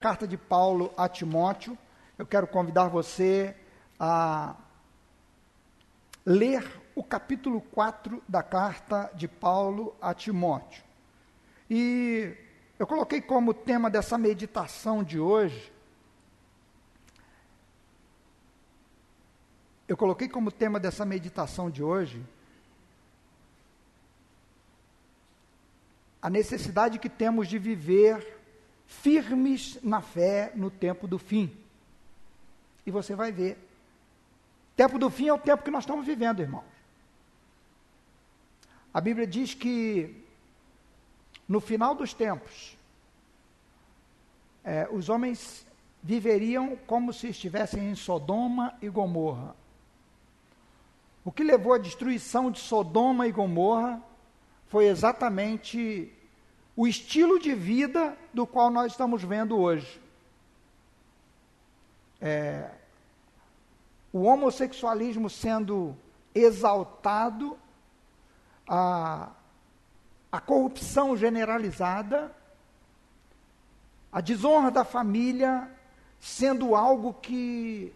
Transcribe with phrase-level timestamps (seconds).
[0.00, 1.76] Carta de Paulo a Timóteo.
[2.16, 3.54] Eu quero convidar você
[3.98, 4.56] a
[6.24, 10.82] ler o capítulo 4 da carta de Paulo a Timóteo.
[11.68, 12.34] E
[12.78, 15.70] eu coloquei como tema dessa meditação de hoje.
[19.86, 22.24] Eu coloquei como tema dessa meditação de hoje
[26.22, 28.39] a necessidade que temos de viver
[28.90, 31.56] firmes na fé no tempo do fim.
[32.84, 33.56] E você vai ver.
[34.76, 36.64] Tempo do fim é o tempo que nós estamos vivendo, irmãos.
[38.92, 40.14] A Bíblia diz que
[41.48, 42.76] no final dos tempos,
[44.64, 45.64] é, os homens
[46.02, 49.54] viveriam como se estivessem em Sodoma e Gomorra.
[51.24, 54.02] O que levou à destruição de Sodoma e Gomorra
[54.66, 56.12] foi exatamente
[56.80, 60.00] o estilo de vida do qual nós estamos vendo hoje.
[62.18, 62.70] É,
[64.10, 65.94] o homossexualismo sendo
[66.34, 67.58] exaltado,
[68.66, 69.28] a,
[70.32, 72.34] a corrupção generalizada,
[74.10, 75.70] a desonra da família
[76.18, 77.94] sendo algo que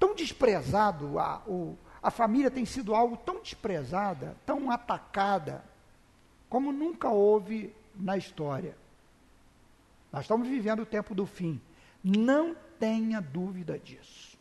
[0.00, 1.78] tão desprezado, a, o,
[2.08, 5.62] a família tem sido algo tão desprezada, tão atacada,
[6.48, 8.74] como nunca houve na história.
[10.10, 11.60] Nós estamos vivendo o tempo do fim.
[12.02, 14.38] Não tenha dúvida disso.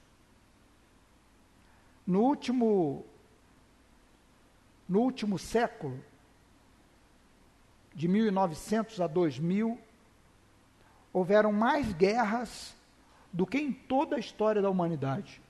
[2.05, 3.05] No último
[4.87, 6.01] no último século,
[7.93, 9.77] de 1900 a 2000,
[11.11, 12.73] houveram mais guerras
[13.33, 15.41] do que em toda a história da humanidade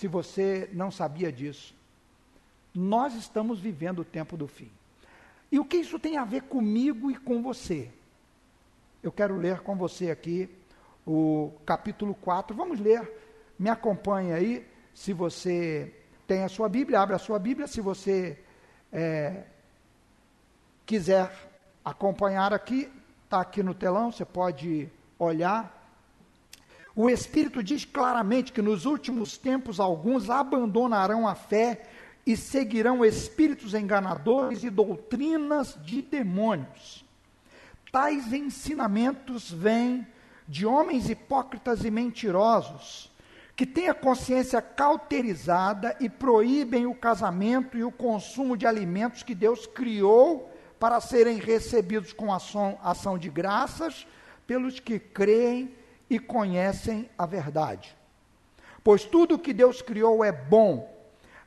[0.00, 1.74] se você não sabia disso.
[2.74, 4.70] Nós estamos vivendo o tempo do fim.
[5.52, 7.90] E o que isso tem a ver comigo e com você?
[9.02, 10.48] Eu quero ler com você aqui
[11.06, 12.56] o capítulo 4.
[12.56, 13.12] Vamos ler.
[13.58, 14.66] Me acompanhe aí.
[14.94, 15.94] Se você
[16.26, 17.66] tem a sua Bíblia, abre a sua Bíblia.
[17.66, 18.38] Se você
[18.90, 19.44] é,
[20.86, 21.30] quiser
[21.84, 22.90] acompanhar aqui,
[23.24, 25.79] está aqui no telão, você pode olhar.
[27.02, 31.80] O Espírito diz claramente que nos últimos tempos alguns abandonarão a fé
[32.26, 37.02] e seguirão espíritos enganadores e doutrinas de demônios.
[37.90, 40.06] Tais ensinamentos vêm
[40.46, 43.10] de homens hipócritas e mentirosos,
[43.56, 49.34] que têm a consciência cauterizada e proíbem o casamento e o consumo de alimentos que
[49.34, 54.06] Deus criou para serem recebidos com ação, ação de graças
[54.46, 55.79] pelos que creem
[56.10, 57.96] e conhecem a verdade.
[58.82, 60.98] Pois tudo que Deus criou é bom,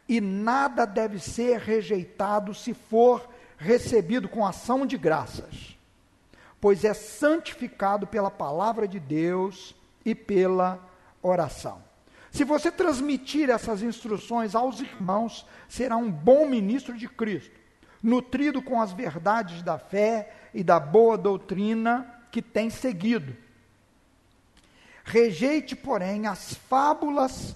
[0.07, 5.77] e nada deve ser rejeitado se for recebido com ação de graças,
[6.61, 9.75] pois é santificado pela palavra de Deus
[10.05, 10.79] e pela
[11.21, 11.81] oração.
[12.31, 17.59] Se você transmitir essas instruções aos irmãos, será um bom ministro de Cristo,
[18.01, 23.42] nutrido com as verdades da fé e da boa doutrina que tem seguido
[25.03, 27.55] Rejeite, porém, as fábulas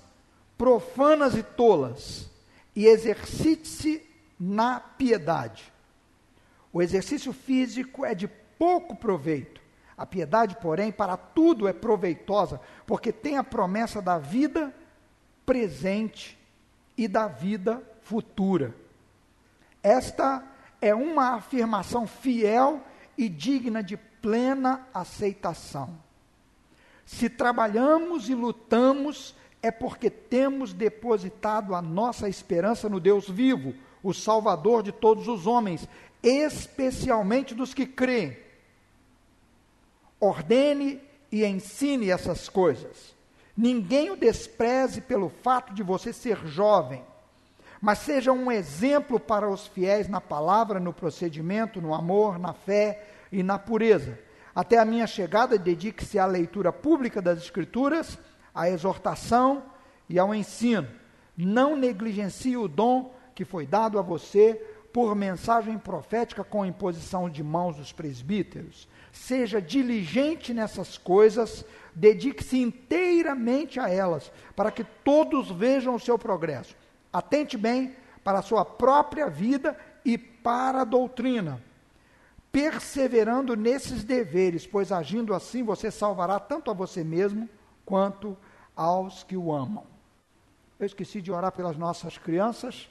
[0.57, 2.29] profanas e tolas
[2.75, 4.03] e exercite-se
[4.39, 5.71] na piedade.
[6.71, 9.61] O exercício físico é de pouco proveito.
[9.97, 14.73] A piedade, porém, para tudo é proveitosa, porque tem a promessa da vida
[15.45, 16.37] presente
[16.95, 18.75] e da vida futura.
[19.81, 20.43] Esta
[20.81, 22.81] é uma afirmação fiel
[23.17, 26.06] e digna de plena aceitação.
[27.07, 33.73] Se trabalhamos e lutamos, é porque temos depositado a nossa esperança no Deus vivo,
[34.03, 35.87] o Salvador de todos os homens,
[36.21, 38.35] especialmente dos que creem.
[40.19, 41.01] Ordene
[41.31, 43.15] e ensine essas coisas.
[43.55, 47.01] Ninguém o despreze pelo fato de você ser jovem,
[47.79, 53.07] mas seja um exemplo para os fiéis na palavra, no procedimento, no amor, na fé
[53.31, 54.26] e na pureza.
[54.57, 58.17] Até a minha chegada, dedique-se à leitura pública das Escrituras,
[58.55, 59.61] à exortação
[60.09, 60.87] e ao ensino.
[61.37, 64.55] Não negligencie o dom que foi dado a você
[64.91, 68.87] por mensagem profética com imposição de mãos dos presbíteros.
[69.11, 71.63] Seja diligente nessas coisas,
[71.93, 76.75] dedique-se inteiramente a elas, para que todos vejam o seu progresso.
[77.13, 81.61] Atente bem para a sua própria vida e para a doutrina
[82.57, 87.47] perseverando nesses deveres, pois agindo assim você salvará tanto a você mesmo
[87.85, 88.35] quanto
[88.75, 89.85] aos que o amam.
[90.79, 92.89] Eu esqueci de orar pelas nossas crianças.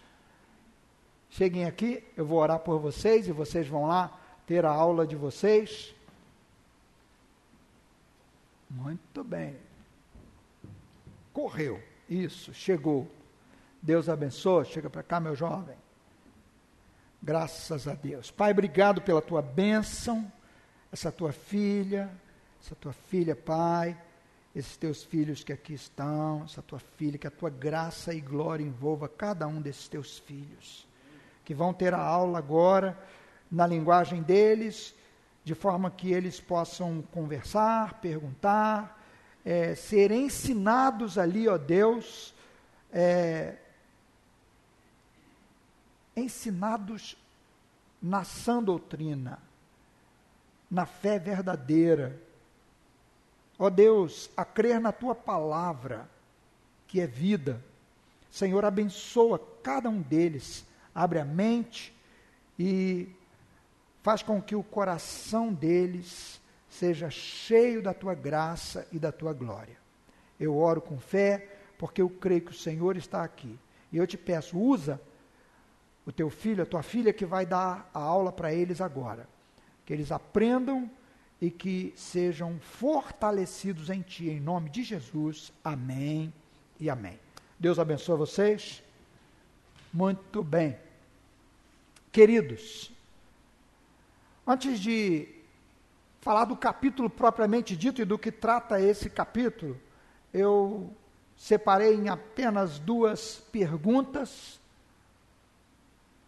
[1.28, 4.16] Cheguem aqui, eu vou orar por vocês e vocês vão lá
[4.46, 5.92] ter a aula de vocês?
[8.70, 9.56] Muito bem.
[11.32, 11.82] Correu.
[12.08, 13.10] Isso, chegou.
[13.82, 14.64] Deus abençoe.
[14.66, 15.76] Chega para cá, meu jovem.
[17.22, 18.30] Graças a Deus.
[18.30, 20.30] Pai, obrigado pela tua bênção,
[20.92, 22.10] essa tua filha,
[22.62, 23.96] essa tua filha, Pai,
[24.54, 28.64] esses teus filhos que aqui estão, essa tua filha, que a tua graça e glória
[28.64, 30.86] envolva cada um desses teus filhos,
[31.44, 32.96] que vão ter a aula agora
[33.50, 34.94] na linguagem deles,
[35.44, 39.04] de forma que eles possam conversar, perguntar,
[39.44, 42.34] é, ser ensinados ali, ó Deus,
[42.92, 43.54] é,
[46.16, 47.16] ensinados
[48.00, 49.38] na sã doutrina,
[50.70, 52.18] na fé verdadeira.
[53.58, 56.08] Ó Deus, a crer na tua palavra,
[56.88, 57.62] que é vida.
[58.30, 60.64] Senhor, abençoa cada um deles,
[60.94, 61.94] abre a mente
[62.58, 63.08] e
[64.02, 69.76] faz com que o coração deles seja cheio da tua graça e da tua glória.
[70.38, 71.48] Eu oro com fé,
[71.78, 73.58] porque eu creio que o Senhor está aqui.
[73.90, 75.00] E eu te peço, usa
[76.06, 79.28] o teu filho, a tua filha que vai dar a aula para eles agora.
[79.84, 80.88] Que eles aprendam
[81.40, 85.52] e que sejam fortalecidos em ti, em nome de Jesus.
[85.64, 86.32] Amém
[86.78, 87.18] e amém.
[87.58, 88.82] Deus abençoe vocês.
[89.92, 90.78] Muito bem.
[92.12, 92.92] Queridos,
[94.46, 95.28] antes de
[96.20, 99.78] falar do capítulo propriamente dito e do que trata esse capítulo,
[100.32, 100.90] eu
[101.36, 104.58] separei em apenas duas perguntas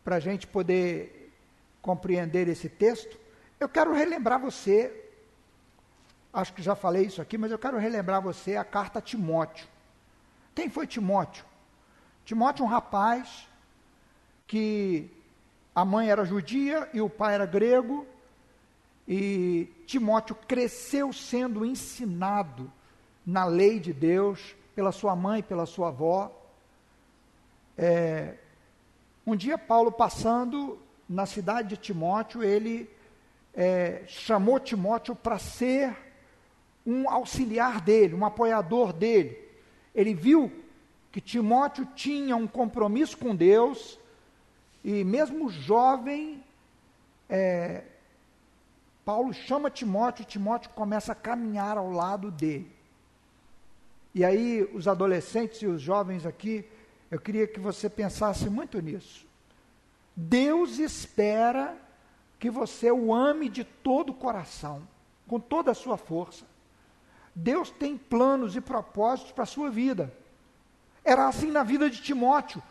[0.09, 1.31] para a gente poder
[1.83, 3.21] compreender esse texto,
[3.61, 5.05] eu quero relembrar você,
[6.33, 9.69] acho que já falei isso aqui, mas eu quero relembrar você a carta a Timóteo.
[10.55, 11.45] Quem foi Timóteo?
[12.25, 13.47] Timóteo é um rapaz
[14.47, 15.11] que
[15.75, 18.07] a mãe era judia e o pai era grego,
[19.07, 22.73] e Timóteo cresceu sendo ensinado
[23.27, 26.35] na lei de Deus pela sua mãe, pela sua avó.
[27.77, 28.39] É,
[29.31, 32.89] um dia, Paulo, passando na cidade de Timóteo, ele
[33.53, 35.95] é, chamou Timóteo para ser
[36.87, 39.39] um auxiliar dele, um apoiador dele.
[39.95, 40.51] Ele viu
[41.13, 43.99] que Timóteo tinha um compromisso com Deus,
[44.83, 46.43] e mesmo jovem,
[47.29, 47.83] é,
[49.05, 52.73] Paulo chama Timóteo, e Timóteo começa a caminhar ao lado dele.
[54.15, 56.65] E aí, os adolescentes e os jovens aqui
[57.11, 59.27] eu queria que você pensasse muito nisso.
[60.15, 61.77] Deus espera
[62.39, 64.87] que você o ame de todo o coração,
[65.27, 66.45] com toda a sua força.
[67.35, 70.13] Deus tem planos e propósitos para a sua vida.
[71.05, 72.63] Era assim na vida de Timóteo.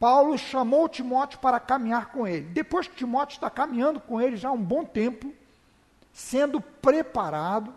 [0.00, 2.48] Paulo chamou Timóteo para caminhar com ele.
[2.48, 5.32] Depois que Timóteo está caminhando com ele já há um bom tempo,
[6.12, 7.72] sendo preparado,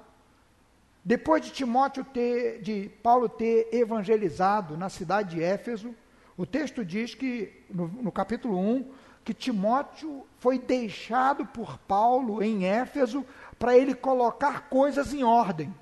[1.05, 5.93] depois de Timóteo ter, de Paulo ter evangelizado na cidade de Éfeso,
[6.35, 8.91] o texto diz que, no, no capítulo 1,
[9.23, 13.23] que Timóteo foi deixado por Paulo em Éfeso
[13.59, 15.73] para ele colocar coisas em ordem,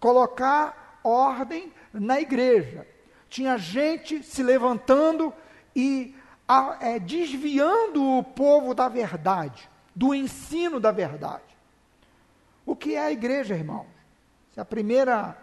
[0.00, 2.86] colocar ordem na igreja.
[3.28, 5.34] Tinha gente se levantando
[5.74, 6.14] e
[6.48, 11.44] a, é, desviando o povo da verdade, do ensino da verdade.
[12.64, 13.95] O que é a igreja, irmão?
[14.56, 15.36] A primeira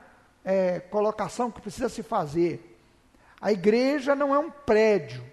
[0.44, 2.78] é, colocação que precisa se fazer.
[3.40, 5.24] A igreja não é um prédio.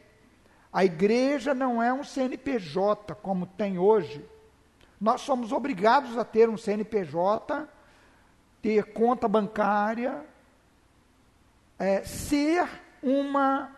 [0.73, 4.25] A igreja não é um CNPJ, como tem hoje.
[5.01, 7.69] Nós somos obrigados a ter um CNPJ,
[8.61, 10.25] ter conta bancária,
[11.79, 12.69] é, ser
[13.03, 13.75] uma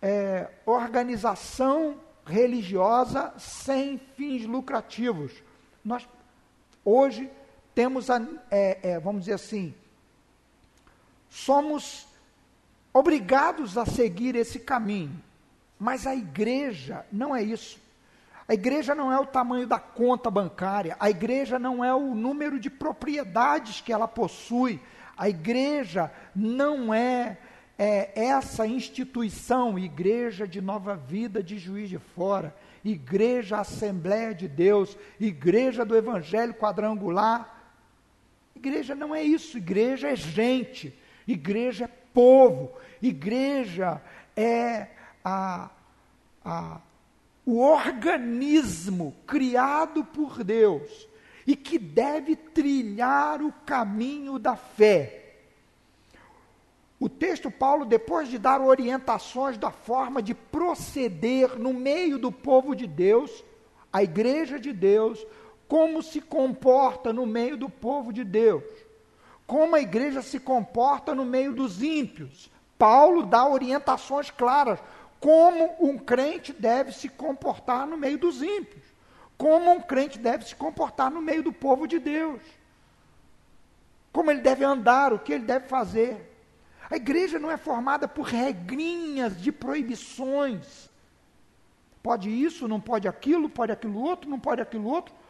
[0.00, 5.32] é, organização religiosa sem fins lucrativos.
[5.84, 6.08] Nós,
[6.84, 7.28] hoje,
[7.74, 9.74] temos, a, é, é, vamos dizer assim,
[11.28, 12.06] somos
[12.92, 15.20] obrigados a seguir esse caminho.
[15.78, 17.80] Mas a igreja não é isso.
[18.46, 22.60] A igreja não é o tamanho da conta bancária, a igreja não é o número
[22.60, 24.80] de propriedades que ela possui,
[25.16, 27.38] a igreja não é,
[27.78, 34.98] é essa instituição, igreja de nova vida de juiz de fora, igreja Assembleia de Deus,
[35.20, 37.61] igreja do Evangelho quadrangular,
[38.62, 42.70] Igreja não é isso, igreja é gente, igreja é povo,
[43.02, 44.00] igreja
[44.36, 44.86] é
[45.24, 45.68] a,
[46.44, 46.80] a,
[47.44, 51.08] o organismo criado por Deus
[51.44, 55.40] e que deve trilhar o caminho da fé.
[57.00, 62.76] O texto Paulo, depois de dar orientações da forma de proceder no meio do povo
[62.76, 63.42] de Deus,
[63.92, 65.26] a igreja de Deus,
[65.72, 68.62] como se comporta no meio do povo de Deus,
[69.46, 72.50] como a igreja se comporta no meio dos ímpios.
[72.76, 74.78] Paulo dá orientações claras
[75.18, 78.84] como um crente deve se comportar no meio dos ímpios,
[79.38, 82.42] como um crente deve se comportar no meio do povo de Deus,
[84.12, 86.36] como ele deve andar, o que ele deve fazer.
[86.90, 90.90] A igreja não é formada por regrinhas de proibições.
[92.02, 95.21] Pode isso, não pode aquilo, pode aquilo outro, não pode aquilo outro.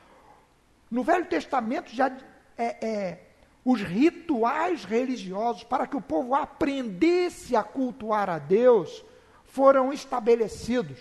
[0.93, 2.15] No Velho Testamento já
[2.59, 3.21] é, é,
[3.65, 9.03] os rituais religiosos para que o povo aprendesse a cultuar a Deus
[9.43, 10.99] foram estabelecidos.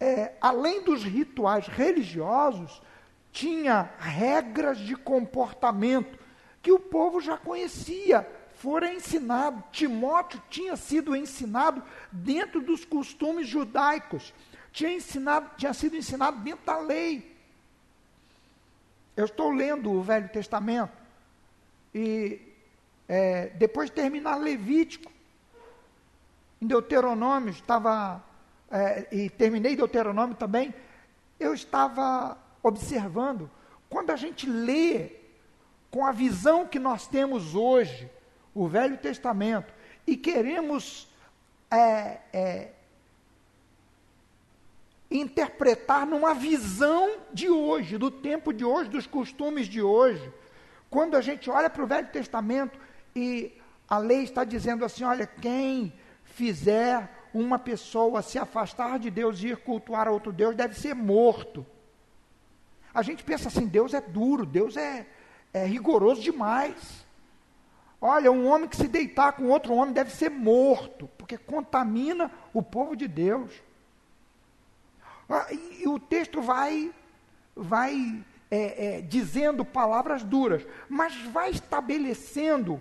[0.00, 2.82] É, além dos rituais religiosos,
[3.30, 6.18] tinha regras de comportamento
[6.60, 9.62] que o povo já conhecia fora ensinado.
[9.70, 14.34] Timóteo tinha sido ensinado dentro dos costumes judaicos,
[14.72, 17.37] tinha, ensinado, tinha sido ensinado dentro da lei.
[19.18, 20.92] Eu estou lendo o Velho Testamento
[21.92, 22.40] e
[23.08, 25.10] é, depois de terminar Levítico,
[26.62, 28.22] em Deuteronômio estava,
[28.70, 30.72] é, e terminei Deuteronômio também,
[31.40, 33.50] eu estava observando,
[33.90, 35.16] quando a gente lê
[35.90, 38.08] com a visão que nós temos hoje,
[38.54, 39.74] o Velho Testamento
[40.06, 41.08] e queremos
[41.72, 42.68] é, é,
[45.20, 50.32] interpretar numa visão de hoje, do tempo de hoje, dos costumes de hoje.
[50.90, 52.78] Quando a gente olha para o Velho Testamento
[53.14, 53.52] e
[53.88, 55.92] a lei está dizendo assim: olha, quem
[56.24, 61.66] fizer uma pessoa se afastar de Deus e ir cultuar outro Deus deve ser morto.
[62.92, 65.06] A gente pensa assim: Deus é duro, Deus é,
[65.52, 67.06] é rigoroso demais.
[68.00, 72.62] Olha, um homem que se deitar com outro homem deve ser morto, porque contamina o
[72.62, 73.50] povo de Deus.
[75.28, 76.92] Ah, e, o texto vai,
[77.54, 82.80] vai é, é, dizendo palavras duras, mas vai estabelecendo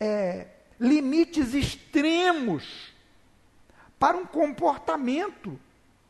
[0.00, 0.46] é,
[0.80, 2.92] limites extremos
[3.98, 5.58] para um comportamento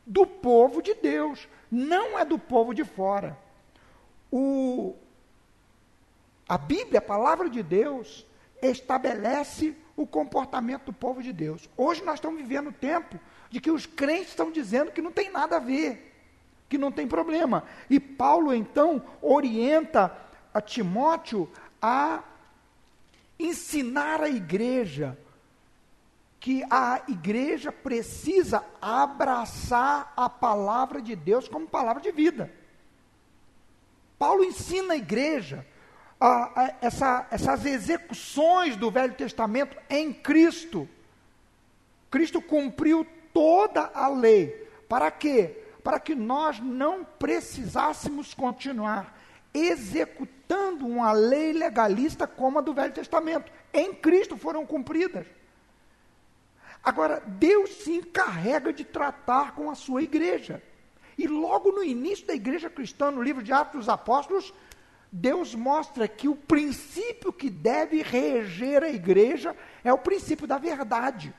[0.05, 3.37] do povo de Deus, não é do povo de fora.
[4.31, 4.95] O,
[6.47, 8.25] a Bíblia, a palavra de Deus,
[8.61, 11.69] estabelece o comportamento do povo de Deus.
[11.77, 13.19] Hoje nós estamos vivendo o tempo
[13.53, 16.11] de que os crentes estão dizendo que não tem nada a ver,
[16.67, 17.63] que não tem problema.
[17.87, 20.11] E Paulo então orienta
[20.51, 21.47] a Timóteo
[21.79, 22.23] a
[23.37, 25.15] ensinar a igreja
[26.39, 32.51] que a igreja precisa abraçar a palavra de Deus como palavra de vida.
[34.17, 35.63] Paulo ensina a igreja
[36.19, 40.89] a, a, essa, essas execuções do Velho Testamento em Cristo.
[42.09, 44.69] Cristo cumpriu toda a lei.
[44.87, 45.63] Para quê?
[45.83, 49.17] Para que nós não precisássemos continuar
[49.53, 53.51] executando uma lei legalista como a do Velho Testamento.
[53.71, 55.27] Em Cristo foram cumpridas.
[56.83, 60.61] Agora, Deus se encarrega de tratar com a sua igreja.
[61.17, 64.53] E logo no início da igreja cristã, no livro de Atos dos Apóstolos,
[65.11, 71.33] Deus mostra que o princípio que deve reger a igreja é o princípio da verdade,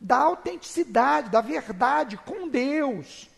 [0.00, 3.28] da autenticidade, da verdade com Deus.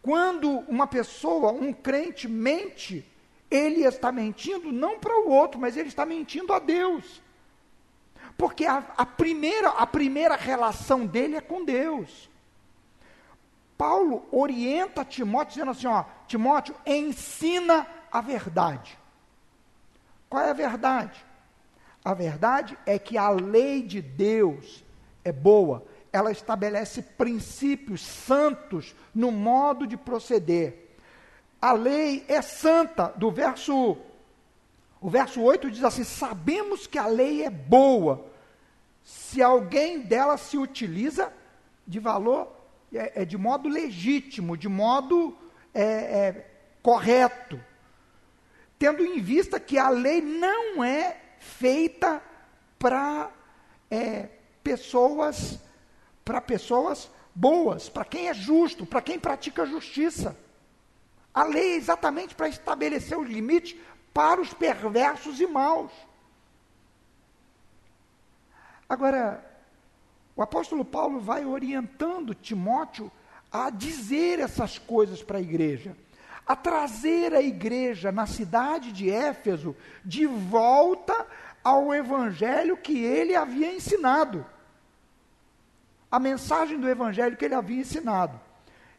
[0.00, 3.04] Quando uma pessoa, um crente, mente,
[3.50, 7.20] ele está mentindo não para o outro, mas ele está mentindo a Deus.
[8.38, 12.30] Porque a, a, primeira, a primeira relação dele é com Deus.
[13.76, 18.98] Paulo orienta Timóteo dizendo assim: ó, Timóteo, ensina a verdade.
[20.28, 21.24] Qual é a verdade?
[22.04, 24.84] A verdade é que a lei de Deus
[25.24, 30.96] é boa, ela estabelece princípios santos no modo de proceder.
[31.60, 33.96] A lei é santa, do verso
[35.00, 38.26] o verso 8 diz assim: Sabemos que a lei é boa,
[39.02, 41.32] se alguém dela se utiliza
[41.86, 42.60] de valor
[42.92, 45.36] é, é de modo legítimo, de modo
[45.72, 46.50] é, é,
[46.82, 47.60] correto,
[48.78, 52.22] tendo em vista que a lei não é feita
[52.78, 53.30] para
[53.90, 54.28] é,
[54.62, 55.58] pessoas
[56.24, 60.36] para pessoas boas, para quem é justo, para quem pratica justiça.
[61.32, 63.76] A lei é exatamente para estabelecer os limites
[64.12, 65.92] para os perversos e maus.
[68.88, 69.44] Agora,
[70.34, 73.10] o apóstolo Paulo vai orientando Timóteo
[73.52, 75.96] a dizer essas coisas para a igreja,
[76.46, 81.26] a trazer a igreja na cidade de Éfeso de volta
[81.62, 84.44] ao evangelho que ele havia ensinado.
[86.10, 88.40] A mensagem do evangelho que ele havia ensinado.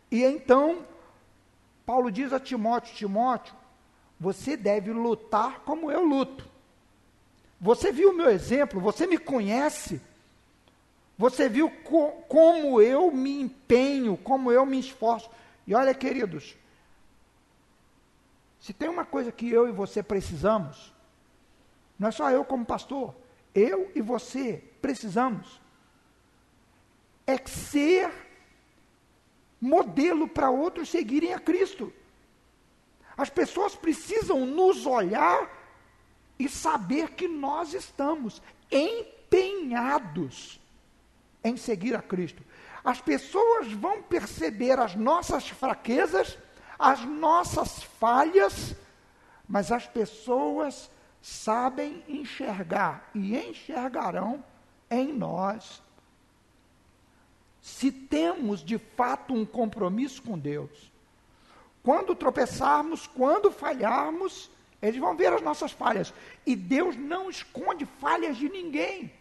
[0.10, 0.86] E então,
[1.86, 3.54] Paulo diz a Timóteo: Timóteo,
[4.20, 6.50] você deve lutar como eu luto.
[7.60, 10.02] Você viu o meu exemplo, você me conhece.
[11.18, 15.30] Você viu co como eu me empenho, como eu me esforço.
[15.68, 16.56] E olha, queridos,
[18.60, 20.92] se tem uma coisa que eu e você precisamos,
[22.02, 23.14] não é só eu como pastor,
[23.54, 25.62] eu e você precisamos,
[27.28, 28.12] é ser
[29.62, 31.94] modelo para outros seguirem a Cristo.
[33.16, 35.48] As pessoas precisam nos olhar
[36.40, 38.42] e saber que nós estamos
[38.72, 40.60] empenhados
[41.44, 42.44] em seguir a Cristo.
[42.84, 46.36] As pessoas vão perceber as nossas fraquezas,
[46.80, 48.76] as nossas falhas,
[49.48, 50.90] mas as pessoas
[51.22, 54.44] sabem enxergar e enxergarão
[54.90, 55.82] em nós.
[57.62, 60.92] Se temos de fato um compromisso com Deus,
[61.84, 64.50] quando tropeçarmos, quando falharmos,
[64.82, 66.14] eles vão ver as nossas falhas.
[66.46, 69.12] E Deus não esconde falhas de ninguém.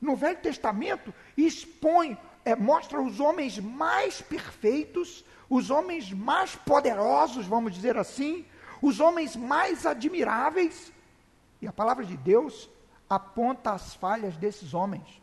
[0.00, 7.74] No Velho Testamento, expõe, é, mostra os homens mais perfeitos, os homens mais poderosos, vamos
[7.74, 8.46] dizer assim,
[8.80, 10.92] os homens mais admiráveis.
[11.60, 12.70] E a palavra de Deus
[13.08, 15.20] aponta as falhas desses homens.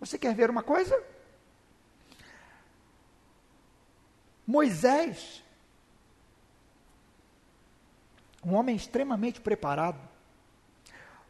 [0.00, 1.02] Você quer ver uma coisa?
[4.46, 5.44] Moisés,
[8.44, 10.00] um homem extremamente preparado,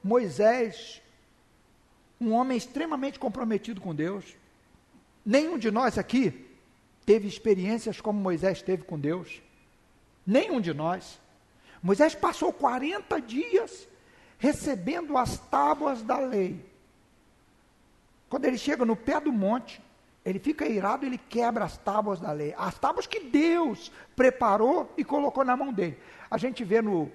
[0.03, 1.03] Moisés,
[2.21, 4.37] um homem extremamente comprometido com Deus.
[5.25, 6.47] Nenhum de nós aqui
[7.05, 9.43] teve experiências como Moisés teve com Deus.
[10.29, 11.19] Nenhum de nós.
[11.83, 13.89] Moisés passou 40 dias
[14.37, 16.63] recebendo as tábuas da lei.
[18.29, 19.81] Quando ele chega no pé do monte,
[20.23, 22.55] ele fica irado, ele quebra as tábuas da lei.
[22.59, 25.99] As tábuas que Deus preparou e colocou na mão dele.
[26.31, 27.11] A gente vê no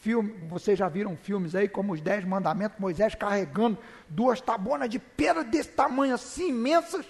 [0.00, 4.98] filme, vocês já viram filmes aí, como os Dez Mandamentos, Moisés carregando duas tabonas de
[4.98, 7.06] pedra desse tamanho assim, imensas.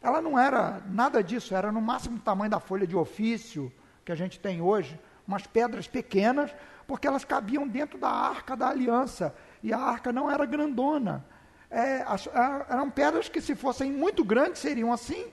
[0.00, 3.70] Ela não era nada disso, era no máximo o tamanho da folha de ofício
[4.06, 6.54] que a gente tem hoje, umas pedras pequenas,
[6.86, 9.34] porque elas cabiam dentro da arca da aliança.
[9.64, 11.26] E a arca não era grandona.
[11.68, 12.28] É, as,
[12.70, 15.26] eram pedras que, se fossem muito grandes, seriam assim,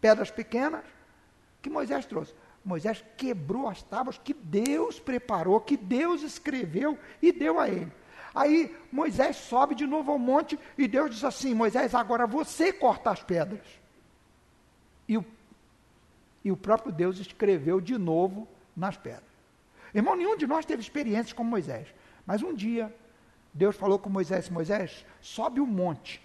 [0.00, 0.84] pedras pequenas,
[1.62, 2.34] que Moisés trouxe.
[2.64, 7.92] Moisés quebrou as tábuas que Deus preparou, que Deus escreveu e deu a ele.
[8.34, 13.10] Aí Moisés sobe de novo ao monte e Deus diz assim: Moisés, agora você corta
[13.10, 13.66] as pedras.
[15.06, 15.24] E o,
[16.44, 19.30] e o próprio Deus escreveu de novo nas pedras.
[19.94, 21.88] Irmão, nenhum de nós teve experiências como Moisés.
[22.26, 22.94] Mas um dia,
[23.52, 26.20] Deus falou com Moisés: Moisés, sobe o monte.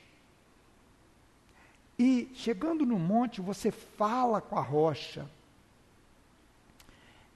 [2.00, 5.28] E chegando no monte, você fala com a rocha.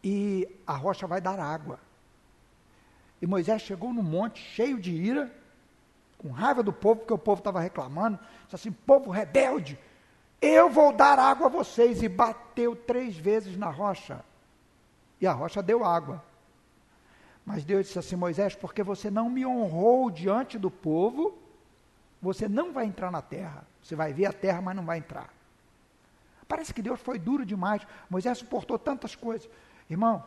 [0.04, 1.80] E a rocha vai dar água.
[3.22, 5.32] E Moisés chegou no monte cheio de ira,
[6.18, 9.78] com raiva do povo, porque o povo estava reclamando, disse assim: povo rebelde,
[10.42, 12.02] eu vou dar água a vocês.
[12.02, 14.24] E bateu três vezes na rocha.
[15.20, 16.24] E a rocha deu água.
[17.46, 21.38] Mas Deus disse assim: Moisés, porque você não me honrou diante do povo,
[22.22, 23.64] você não vai entrar na terra.
[23.84, 25.30] Você vai ver a terra, mas não vai entrar.
[26.48, 27.82] Parece que Deus foi duro demais.
[28.10, 29.50] Moisés suportou tantas coisas.
[29.90, 30.24] Irmãos,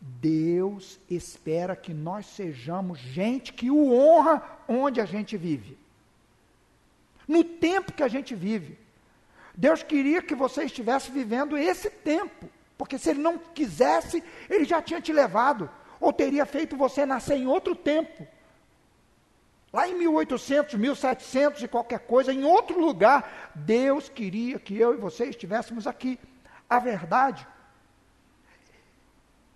[0.00, 5.76] Deus espera que nós sejamos gente que o honra onde a gente vive.
[7.26, 8.78] No tempo que a gente vive.
[9.56, 12.48] Deus queria que você estivesse vivendo esse tempo.
[12.76, 15.70] Porque se Ele não quisesse, Ele já tinha te levado.
[15.98, 18.26] Ou teria feito você nascer em outro tempo.
[19.72, 24.98] Lá em 1800, 1700 e qualquer coisa, em outro lugar, Deus queria que eu e
[24.98, 26.18] você estivéssemos aqui.
[26.68, 27.46] A verdade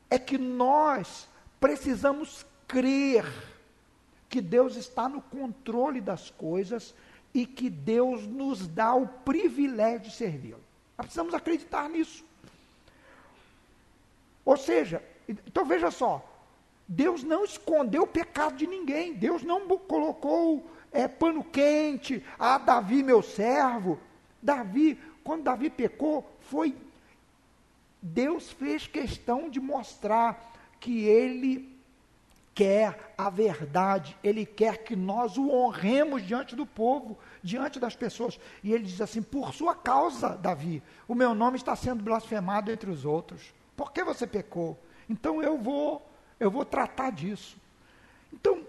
[0.08, 1.28] é que nós
[1.60, 3.24] precisamos crer
[4.28, 6.94] que Deus está no controle das coisas
[7.32, 10.60] e que Deus nos dá o privilégio de servi-lo.
[10.96, 12.24] Nós precisamos acreditar nisso.
[14.44, 16.26] Ou seja, então veja só,
[16.86, 23.02] Deus não escondeu o pecado de ninguém, Deus não colocou é, pano quente, ah, Davi,
[23.02, 23.98] meu servo.
[24.42, 26.74] Davi, quando Davi pecou, foi
[28.02, 31.69] Deus fez questão de mostrar que Ele
[32.60, 38.38] quer a verdade, Ele quer que nós o honremos diante do povo, diante das pessoas.
[38.62, 42.90] E ele diz assim: por sua causa, Davi, o meu nome está sendo blasfemado entre
[42.90, 43.54] os outros.
[43.74, 44.78] Por que você pecou?
[45.08, 46.06] Então eu vou,
[46.38, 47.56] eu vou tratar disso.
[48.30, 48.62] Então,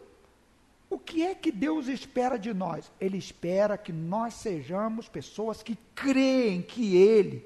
[0.91, 2.91] O que é que Deus espera de nós?
[2.99, 7.45] Ele espera que nós sejamos pessoas que creem que Ele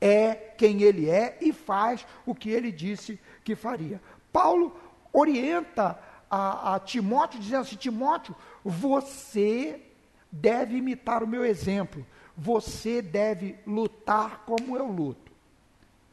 [0.00, 4.00] é quem Ele é e faz o que Ele disse que faria.
[4.32, 4.76] Paulo
[5.12, 5.98] orienta
[6.30, 9.80] a, a Timóteo, dizendo assim: Timóteo, você
[10.30, 15.28] deve imitar o meu exemplo, você deve lutar como eu luto.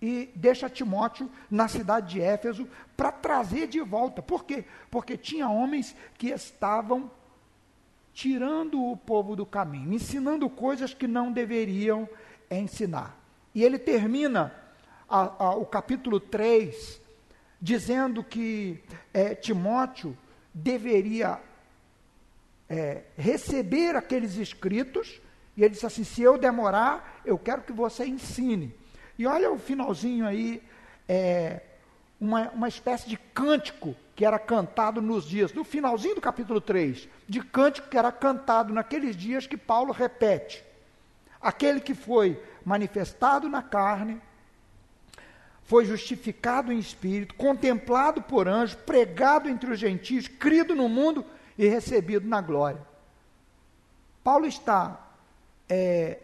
[0.01, 4.21] E deixa Timóteo na cidade de Éfeso para trazer de volta.
[4.21, 4.65] Por quê?
[4.91, 7.09] Porque tinha homens que estavam
[8.13, 12.07] tirando o povo do caminho, ensinando coisas que não deveriam
[12.49, 13.17] ensinar.
[13.53, 14.53] E ele termina
[15.09, 17.01] a, a, o capítulo 3
[17.61, 20.17] dizendo que é, Timóteo
[20.53, 21.39] deveria
[22.69, 25.21] é, receber aqueles escritos,
[25.55, 28.73] e ele disse assim: se eu demorar, eu quero que você ensine.
[29.17, 30.61] E olha o finalzinho aí,
[31.07, 31.61] é,
[32.19, 37.07] uma, uma espécie de cântico que era cantado nos dias, no finalzinho do capítulo 3,
[37.27, 40.63] de cântico que era cantado naqueles dias que Paulo repete.
[41.41, 44.21] Aquele que foi manifestado na carne,
[45.65, 51.25] foi justificado em espírito, contemplado por anjos, pregado entre os gentios, crido no mundo
[51.57, 52.81] e recebido na glória.
[54.23, 55.01] Paulo está.
[55.67, 56.19] É,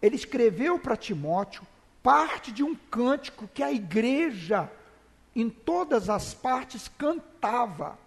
[0.00, 1.66] ele escreveu para Timóteo
[2.02, 4.70] parte de um cântico que a igreja,
[5.34, 7.98] em todas as partes, cantava.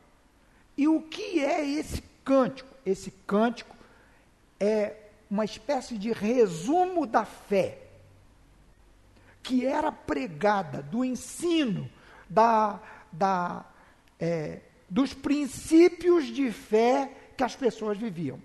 [0.77, 2.73] E o que é esse cântico?
[2.85, 3.75] Esse cântico
[4.57, 4.95] é
[5.29, 7.88] uma espécie de resumo da fé
[9.41, 11.89] que era pregada, do ensino,
[12.29, 12.79] da,
[13.11, 13.65] da,
[14.19, 18.39] é, dos princípios de fé que as pessoas viviam.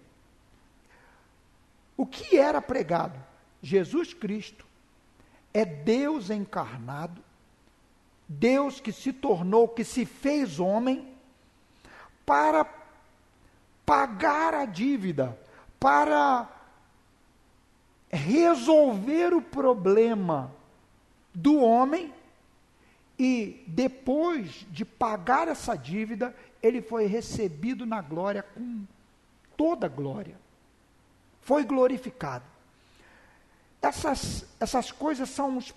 [1.96, 3.18] O que era pregado?
[3.62, 4.66] Jesus Cristo
[5.52, 7.22] é Deus encarnado,
[8.28, 11.14] Deus que se tornou, que se fez homem,
[12.26, 12.66] para
[13.84, 15.38] pagar a dívida,
[15.78, 16.48] para
[18.10, 20.54] resolver o problema
[21.34, 22.12] do homem
[23.18, 28.84] e depois de pagar essa dívida, ele foi recebido na glória com
[29.56, 30.38] toda glória.
[31.40, 32.44] Foi glorificado.
[33.80, 35.70] Essas, essas coisas são os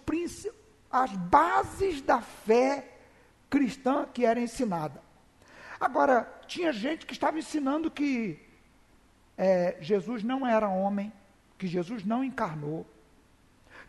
[0.90, 2.98] as bases da fé
[3.50, 5.02] cristã que era ensinada.
[5.80, 8.40] Agora, tinha gente que estava ensinando que
[9.38, 11.12] é, Jesus não era homem,
[11.58, 12.86] que Jesus não encarnou,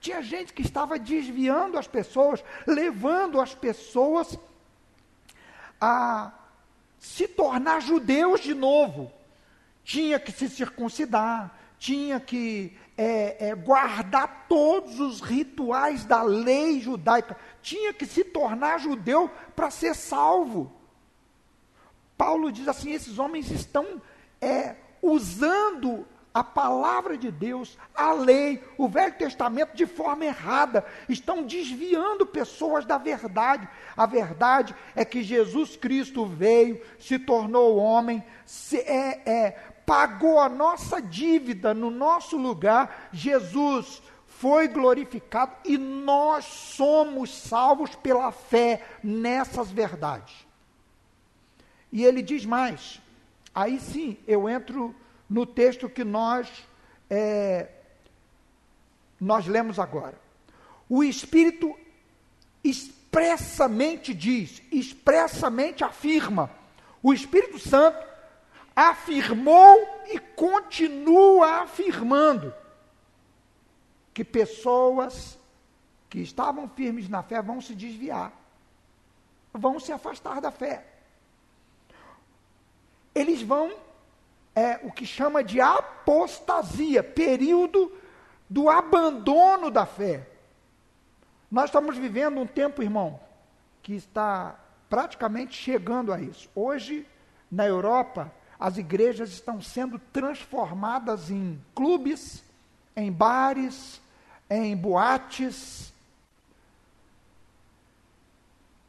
[0.00, 4.38] tinha gente que estava desviando as pessoas, levando as pessoas
[5.80, 6.32] a
[6.98, 9.12] se tornar judeus de novo.
[9.84, 17.36] Tinha que se circuncidar, tinha que é, é, guardar todos os rituais da lei judaica,
[17.62, 20.72] tinha que se tornar judeu para ser salvo.
[22.16, 24.02] Paulo diz assim: esses homens estão
[24.40, 26.06] é, usando
[26.38, 30.86] a palavra de Deus, a lei, o Velho Testamento de forma errada.
[31.08, 33.68] Estão desviando pessoas da verdade.
[33.96, 39.50] A verdade é que Jesus Cristo veio, se tornou homem, se, é, é,
[39.84, 43.08] pagou a nossa dívida no nosso lugar.
[43.12, 50.46] Jesus foi glorificado e nós somos salvos pela fé nessas verdades.
[51.90, 53.00] E ele diz mais.
[53.52, 54.94] Aí sim, eu entro
[55.28, 56.48] no texto que nós,
[57.10, 57.68] é,
[59.20, 60.18] nós lemos agora.
[60.88, 61.76] O Espírito
[62.64, 66.50] expressamente diz, expressamente afirma.
[67.02, 68.06] O Espírito Santo
[68.74, 72.54] afirmou e continua afirmando
[74.14, 75.38] que pessoas
[76.08, 78.32] que estavam firmes na fé vão se desviar,
[79.52, 80.86] vão se afastar da fé.
[83.14, 83.72] Eles vão
[84.58, 87.92] é o que chama de apostasia, período
[88.50, 90.26] do abandono da fé.
[91.48, 93.20] Nós estamos vivendo um tempo, irmão,
[93.82, 94.58] que está
[94.90, 96.50] praticamente chegando a isso.
[96.56, 97.06] Hoje,
[97.50, 102.42] na Europa, as igrejas estão sendo transformadas em clubes,
[102.96, 104.00] em bares,
[104.50, 105.92] em boates.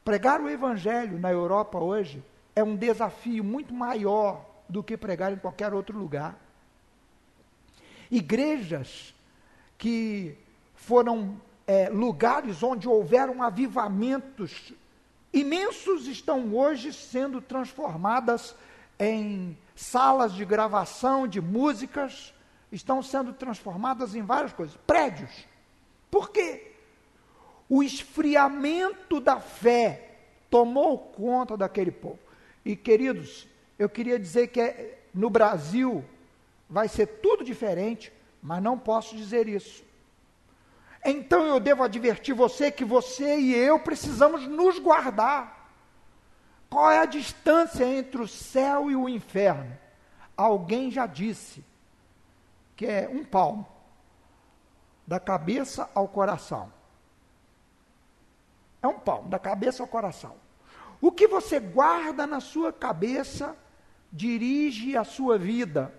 [0.04, 2.24] Pregar o evangelho na Europa hoje
[2.56, 6.38] é um desafio muito maior do que pregar em qualquer outro lugar.
[8.10, 9.14] Igrejas
[9.76, 10.36] que
[10.74, 14.72] foram é, lugares onde houveram avivamentos
[15.32, 18.54] imensos estão hoje sendo transformadas
[18.98, 22.34] em salas de gravação de músicas,
[22.70, 25.30] estão sendo transformadas em várias coisas, prédios.
[26.10, 26.72] Por quê?
[27.68, 30.18] O esfriamento da fé
[30.50, 32.18] tomou conta daquele povo.
[32.64, 33.46] E queridos,
[33.80, 36.04] eu queria dizer que é, no Brasil
[36.68, 38.12] vai ser tudo diferente,
[38.42, 39.82] mas não posso dizer isso.
[41.02, 45.72] Então eu devo advertir você que você e eu precisamos nos guardar.
[46.68, 49.74] Qual é a distância entre o céu e o inferno?
[50.36, 51.64] Alguém já disse
[52.76, 53.66] que é um palmo,
[55.06, 56.70] da cabeça ao coração.
[58.82, 60.34] É um palmo, da cabeça ao coração.
[61.00, 63.56] O que você guarda na sua cabeça
[64.12, 65.94] dirige a sua vida.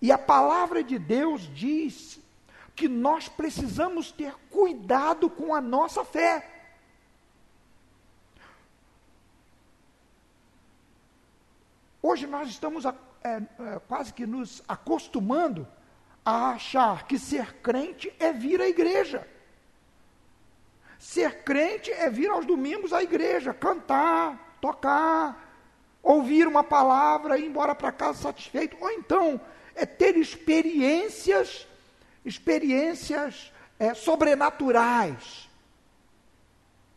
[0.00, 2.20] E a palavra de Deus diz
[2.74, 6.50] que nós precisamos ter cuidado com a nossa fé.
[12.02, 12.92] Hoje nós estamos é,
[13.24, 15.66] é, quase que nos acostumando
[16.24, 19.26] a achar que ser crente é vir à igreja.
[20.98, 25.43] Ser crente é vir aos domingos à igreja, cantar, tocar,
[26.04, 28.76] ouvir uma palavra e ir embora para casa satisfeito.
[28.80, 29.40] Ou então
[29.74, 31.66] é ter experiências
[32.24, 35.48] experiências é, sobrenaturais.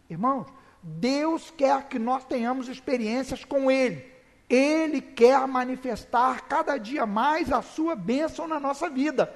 [0.09, 0.47] Irmãos,
[0.81, 4.05] Deus quer que nós tenhamos experiências com Ele.
[4.49, 9.33] Ele quer manifestar cada dia mais a sua bênção na nossa vida.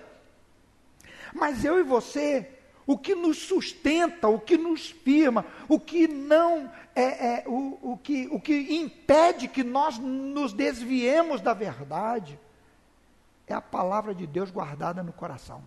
[1.33, 2.49] Mas eu e você,
[2.85, 7.97] o que nos sustenta, o que nos firma, o que não é, é o, o,
[7.97, 12.39] que, o que impede que nós nos desviemos da verdade,
[13.47, 15.61] é a palavra de Deus guardada no coração.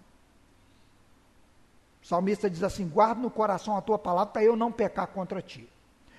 [2.03, 5.41] O salmista diz assim: guarda no coração a tua palavra para eu não pecar contra
[5.41, 5.69] ti.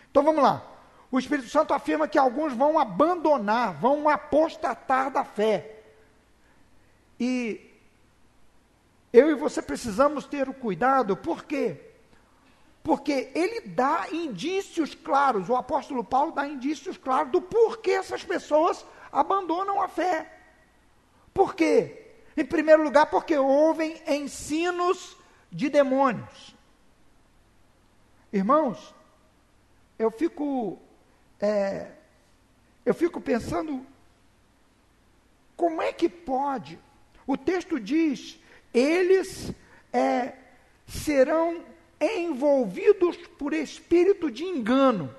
[0.10, 0.66] Então vamos lá.
[1.12, 5.84] O Espírito Santo afirma que alguns vão abandonar, vão apostatar da fé.
[7.20, 7.75] E
[9.17, 11.80] eu e você precisamos ter o cuidado, por quê?
[12.84, 18.86] Porque ele dá indícios claros, o apóstolo Paulo dá indícios claros do porquê essas pessoas
[19.12, 20.32] abandonam a fé.
[21.34, 22.13] Por quê?
[22.36, 25.17] Em primeiro lugar, porque ouvem ensinos
[25.51, 26.56] de demônios.
[28.32, 28.93] Irmãos,
[29.97, 30.78] eu fico,
[31.39, 31.91] é,
[32.86, 33.86] eu fico pensando,
[35.56, 36.78] como é que pode?
[37.25, 38.38] O texto diz,
[38.76, 39.54] eles
[39.94, 40.34] é,
[40.86, 41.64] serão
[42.00, 45.16] envolvidos por espírito de engano.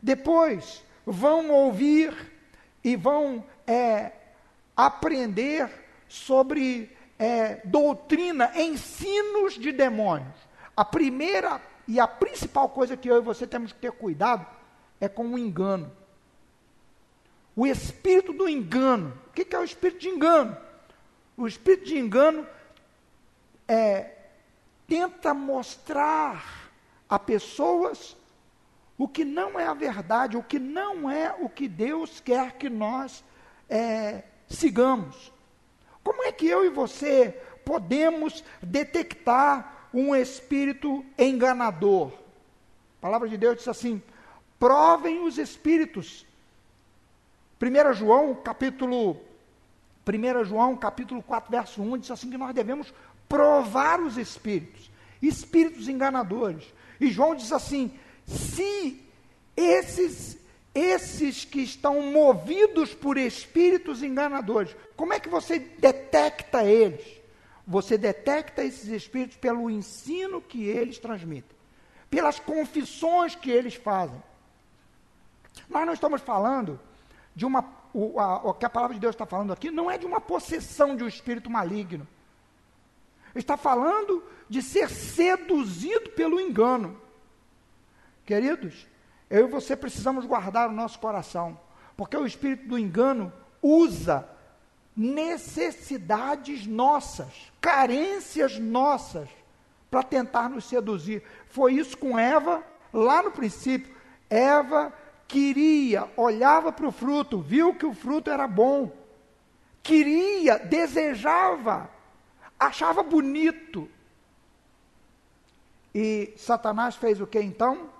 [0.00, 2.32] Depois vão ouvir
[2.82, 4.12] e vão é,
[4.74, 5.70] aprender
[6.08, 10.34] sobre é, doutrina, ensinos de demônios.
[10.74, 14.46] A primeira e a principal coisa que eu e você temos que ter cuidado
[14.98, 15.92] é com o engano.
[17.54, 19.12] O espírito do engano.
[19.28, 20.56] O que é o espírito de engano?
[21.42, 22.46] O espírito de engano
[23.66, 24.12] é,
[24.86, 26.70] tenta mostrar
[27.08, 28.16] a pessoas
[28.96, 32.70] o que não é a verdade, o que não é o que Deus quer que
[32.70, 33.24] nós
[33.68, 35.32] é, sigamos.
[36.04, 37.30] Como é que eu e você
[37.64, 42.12] podemos detectar um espírito enganador?
[42.98, 44.00] A palavra de Deus diz assim:
[44.60, 46.24] provem os espíritos.
[47.60, 49.31] 1 João, capítulo
[50.06, 52.92] 1 João, capítulo 4, verso 1, diz assim que nós devemos
[53.28, 56.64] provar os espíritos, espíritos enganadores.
[57.00, 57.92] E João diz assim:
[58.26, 59.00] se
[59.56, 60.42] esses
[60.74, 67.20] esses que estão movidos por espíritos enganadores, como é que você detecta eles?
[67.66, 71.56] Você detecta esses espíritos pelo ensino que eles transmitem,
[72.08, 74.20] pelas confissões que eles fazem.
[75.68, 76.80] Nós não estamos falando
[77.36, 77.81] de uma.
[77.94, 80.20] O, a, o que a palavra de Deus está falando aqui não é de uma
[80.20, 82.06] possessão de um espírito maligno.
[83.34, 87.00] Está falando de ser seduzido pelo engano.
[88.24, 88.86] Queridos,
[89.28, 91.58] eu e você precisamos guardar o nosso coração,
[91.96, 94.28] porque o espírito do engano usa
[94.96, 99.28] necessidades nossas, carências nossas,
[99.90, 101.22] para tentar nos seduzir.
[101.46, 103.94] Foi isso com Eva, lá no princípio.
[104.28, 104.92] Eva
[105.32, 108.92] queria, olhava para o fruto, viu que o fruto era bom,
[109.82, 111.88] queria, desejava,
[112.60, 113.88] achava bonito.
[115.94, 117.90] E Satanás fez o que então?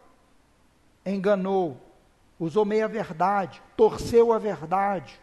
[1.05, 1.81] enganou,
[2.39, 5.19] usou meia verdade, torceu a verdade.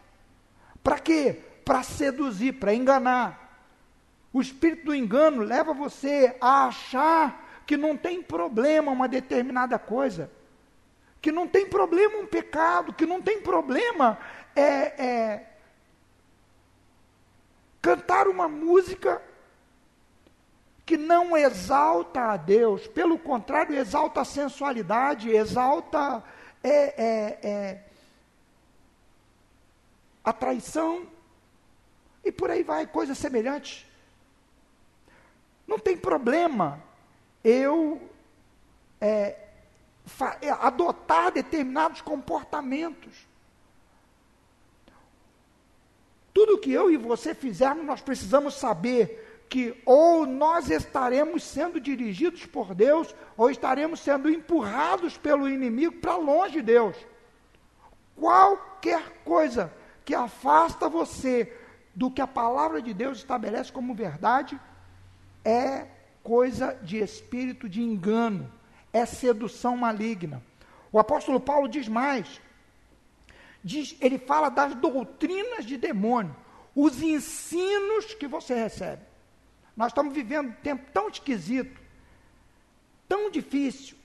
[0.82, 1.40] Para quê?
[1.64, 3.48] Para seduzir, para enganar.
[4.32, 10.30] O espírito do engano leva você a achar que não tem problema uma determinada coisa,
[11.20, 14.18] que não tem problema um pecado, que não tem problema
[14.56, 15.46] é, é,
[17.82, 19.22] cantar uma música
[20.86, 26.24] que não exalta a Deus, pelo contrário, exalta a sensualidade, exalta
[26.64, 27.84] é, é, é,
[30.24, 31.06] a traição,
[32.24, 33.86] e por aí vai, coisas semelhantes.
[35.66, 36.82] Não tem problema
[37.44, 38.00] eu
[39.00, 39.49] é,
[40.60, 43.28] adotar determinados comportamentos.
[46.32, 52.46] Tudo que eu e você fizermos, nós precisamos saber que ou nós estaremos sendo dirigidos
[52.46, 56.96] por Deus, ou estaremos sendo empurrados pelo inimigo para longe de Deus.
[58.14, 59.72] Qualquer coisa
[60.04, 61.52] que afasta você
[61.94, 64.58] do que a palavra de Deus estabelece como verdade
[65.44, 65.86] é
[66.22, 68.50] coisa de espírito de engano,
[68.92, 70.42] é sedução maligna.
[70.92, 72.40] O apóstolo Paulo diz mais:
[73.62, 76.34] diz, ele fala das doutrinas de demônio,
[76.74, 79.02] os ensinos que você recebe.
[79.76, 81.80] Nós estamos vivendo um tempo tão esquisito,
[83.08, 83.96] tão difícil,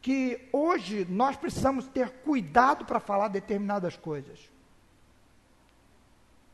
[0.00, 4.50] que hoje nós precisamos ter cuidado para falar determinadas coisas.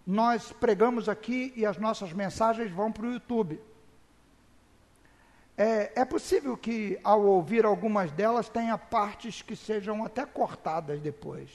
[0.07, 3.61] Nós pregamos aqui e as nossas mensagens vão para o YouTube.
[5.61, 11.51] É, é, possível que, ao ouvir algumas delas, tenha partes que sejam até cortadas depois.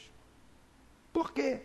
[1.14, 1.62] Por quê?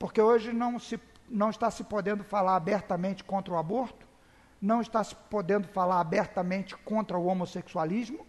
[0.00, 4.04] Porque hoje não, se, não está se podendo falar abertamente contra o aborto,
[4.60, 8.26] não está se podendo falar abertamente contra o homossexualismo.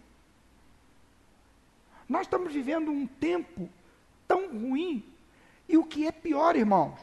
[2.08, 3.68] Nós estamos vivendo um tempo
[4.28, 5.04] tão ruim,
[5.68, 7.00] e o que é pior, irmãos,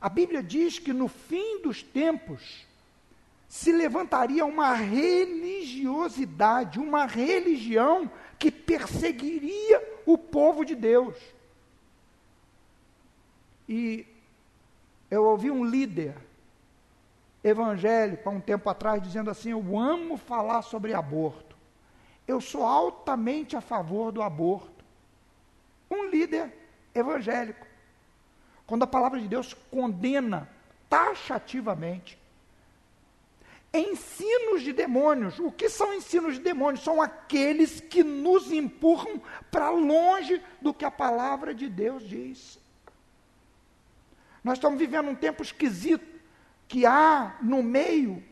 [0.00, 2.66] a Bíblia diz que no fim dos tempos,
[3.52, 11.18] se levantaria uma religiosidade, uma religião que perseguiria o povo de Deus.
[13.68, 14.06] E
[15.10, 16.16] eu ouvi um líder
[17.44, 21.54] evangélico há um tempo atrás dizendo assim: Eu amo falar sobre aborto.
[22.26, 24.82] Eu sou altamente a favor do aborto.
[25.90, 26.50] Um líder
[26.94, 27.66] evangélico.
[28.66, 30.48] Quando a palavra de Deus condena
[30.88, 32.21] taxativamente
[33.72, 35.38] ensinos de demônios.
[35.38, 36.84] O que são ensinos de demônios?
[36.84, 42.58] São aqueles que nos empurram para longe do que a palavra de Deus diz.
[44.44, 46.20] Nós estamos vivendo um tempo esquisito,
[46.68, 48.22] que há no meio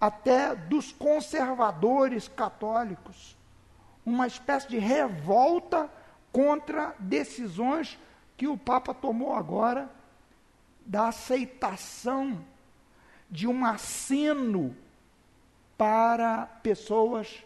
[0.00, 3.36] até dos conservadores católicos
[4.04, 5.90] uma espécie de revolta
[6.30, 7.98] contra decisões
[8.36, 9.90] que o Papa tomou agora
[10.84, 12.44] da aceitação
[13.30, 14.76] de um aceno
[15.76, 17.44] para pessoas,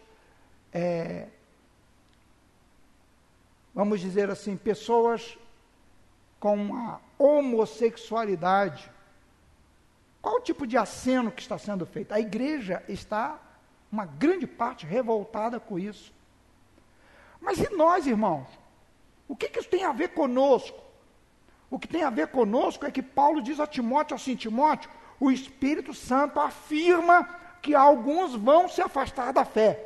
[0.73, 1.27] é,
[3.73, 5.37] vamos dizer assim, pessoas
[6.39, 8.89] com a homossexualidade.
[10.21, 12.13] Qual o tipo de aceno que está sendo feito?
[12.13, 13.39] A igreja está,
[13.91, 16.13] uma grande parte, revoltada com isso.
[17.41, 18.47] Mas e nós, irmãos?
[19.27, 20.79] O que, que isso tem a ver conosco?
[21.69, 24.89] O que tem a ver conosco é que Paulo diz a Timóteo assim: Timóteo,
[25.19, 27.27] o Espírito Santo afirma
[27.61, 29.85] que alguns vão se afastar da fé.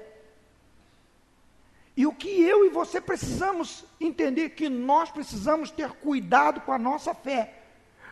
[1.96, 6.80] E o que eu e você precisamos entender que nós precisamos ter cuidado com a
[6.80, 7.54] nossa fé,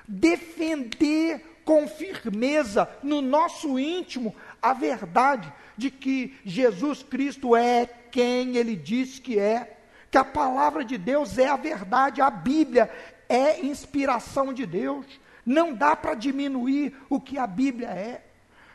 [0.07, 8.75] defender com firmeza no nosso íntimo a verdade de que Jesus Cristo é quem ele
[8.75, 9.77] diz que é,
[10.11, 12.91] que a palavra de Deus é a verdade, a Bíblia
[13.29, 15.05] é inspiração de Deus.
[15.45, 18.21] Não dá para diminuir o que a Bíblia é.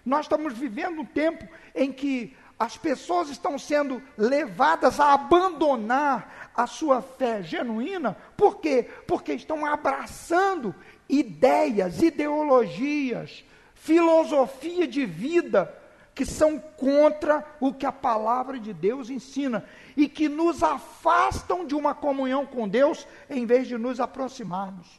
[0.06, 6.66] Nós estamos vivendo um tempo em que as pessoas estão sendo levadas a abandonar a
[6.66, 8.88] sua fé genuína, por quê?
[9.06, 10.74] Porque estão abraçando
[11.08, 15.74] ideias, ideologias, filosofia de vida
[16.14, 19.62] que são contra o que a palavra de Deus ensina
[19.94, 24.98] e que nos afastam de uma comunhão com Deus em vez de nos aproximarmos.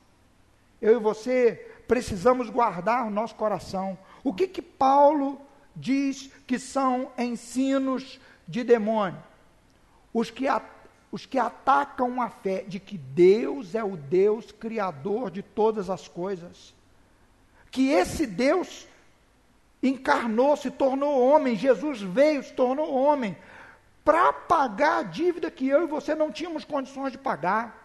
[0.80, 1.56] Eu e você
[1.88, 3.98] precisamos guardar o nosso coração.
[4.28, 5.40] O que que Paulo
[5.74, 9.24] diz que são ensinos de demônio?
[10.14, 10.62] Os que, a,
[11.10, 16.10] os que atacam a fé de que Deus é o Deus criador de todas as
[16.10, 16.76] coisas.
[17.72, 18.86] Que esse Deus
[19.82, 23.38] encarnou, se tornou homem, Jesus veio, se tornou homem,
[24.04, 27.82] para pagar a dívida que eu e você não tínhamos condições de pagar.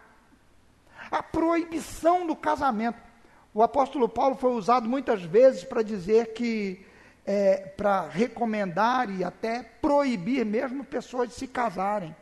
[1.09, 3.12] A proibição do casamento.
[3.53, 6.83] O apóstolo Paulo foi usado muitas vezes para dizer que,
[7.23, 12.15] é, para recomendar e até proibir mesmo pessoas de se casarem.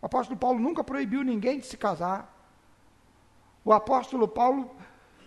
[0.00, 2.32] O apóstolo Paulo nunca proibiu ninguém de se casar.
[3.62, 4.74] O apóstolo Paulo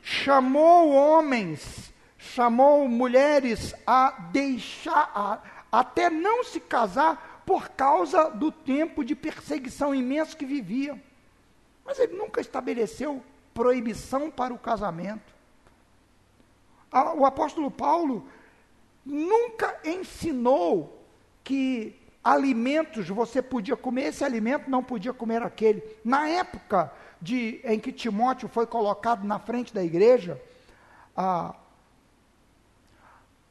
[0.01, 9.05] chamou homens, chamou mulheres a deixar, a, até não se casar por causa do tempo
[9.05, 10.99] de perseguição imenso que viviam.
[11.85, 13.23] Mas ele nunca estabeleceu
[13.57, 15.33] proibição para o casamento.
[17.17, 18.27] O apóstolo Paulo
[19.03, 21.03] nunca ensinou
[21.43, 25.81] que alimentos você podia comer esse alimento, não podia comer aquele.
[26.05, 30.39] Na época de, em que Timóteo foi colocado na frente da igreja,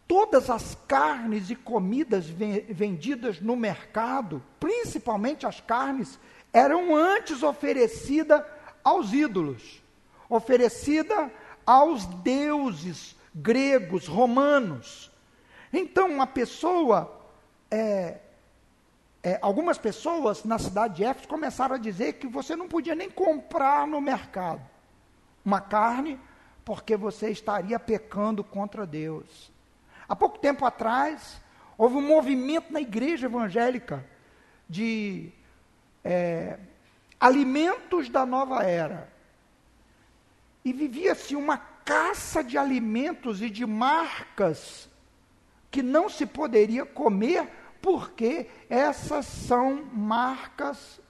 [0.06, 6.16] todas as carnes e comidas vendidas no mercado, principalmente as carnes,
[6.52, 8.40] eram antes oferecidas
[8.84, 9.84] aos ídolos,
[10.28, 11.30] oferecida
[11.64, 15.10] aos deuses gregos, romanos.
[15.72, 17.20] Então, uma pessoa,
[17.70, 18.18] é,
[19.22, 23.10] é, algumas pessoas na cidade de Éfeso começaram a dizer que você não podia nem
[23.10, 24.62] comprar no mercado
[25.44, 26.18] uma carne,
[26.64, 29.52] porque você estaria pecando contra Deus.
[30.08, 31.40] Há pouco tempo atrás,
[31.78, 34.04] houve um movimento na igreja evangélica
[34.68, 35.30] de
[36.04, 36.58] é,
[37.20, 39.08] alimentos da nova era.
[40.66, 44.90] E vivia-se uma caça de alimentos e de marcas
[45.70, 47.48] que não se poderia comer,
[47.80, 51.00] porque essas são marcas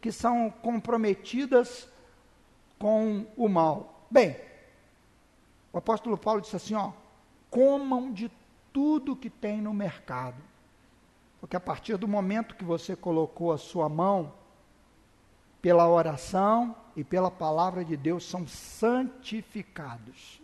[0.00, 1.86] que são comprometidas
[2.78, 4.06] com o mal.
[4.10, 4.34] Bem,
[5.70, 6.92] o apóstolo Paulo disse assim: ó,
[7.50, 8.30] comam de
[8.72, 10.42] tudo que tem no mercado.
[11.38, 14.32] Porque a partir do momento que você colocou a sua mão,
[15.60, 20.40] pela oração e pela palavra de Deus, são santificados.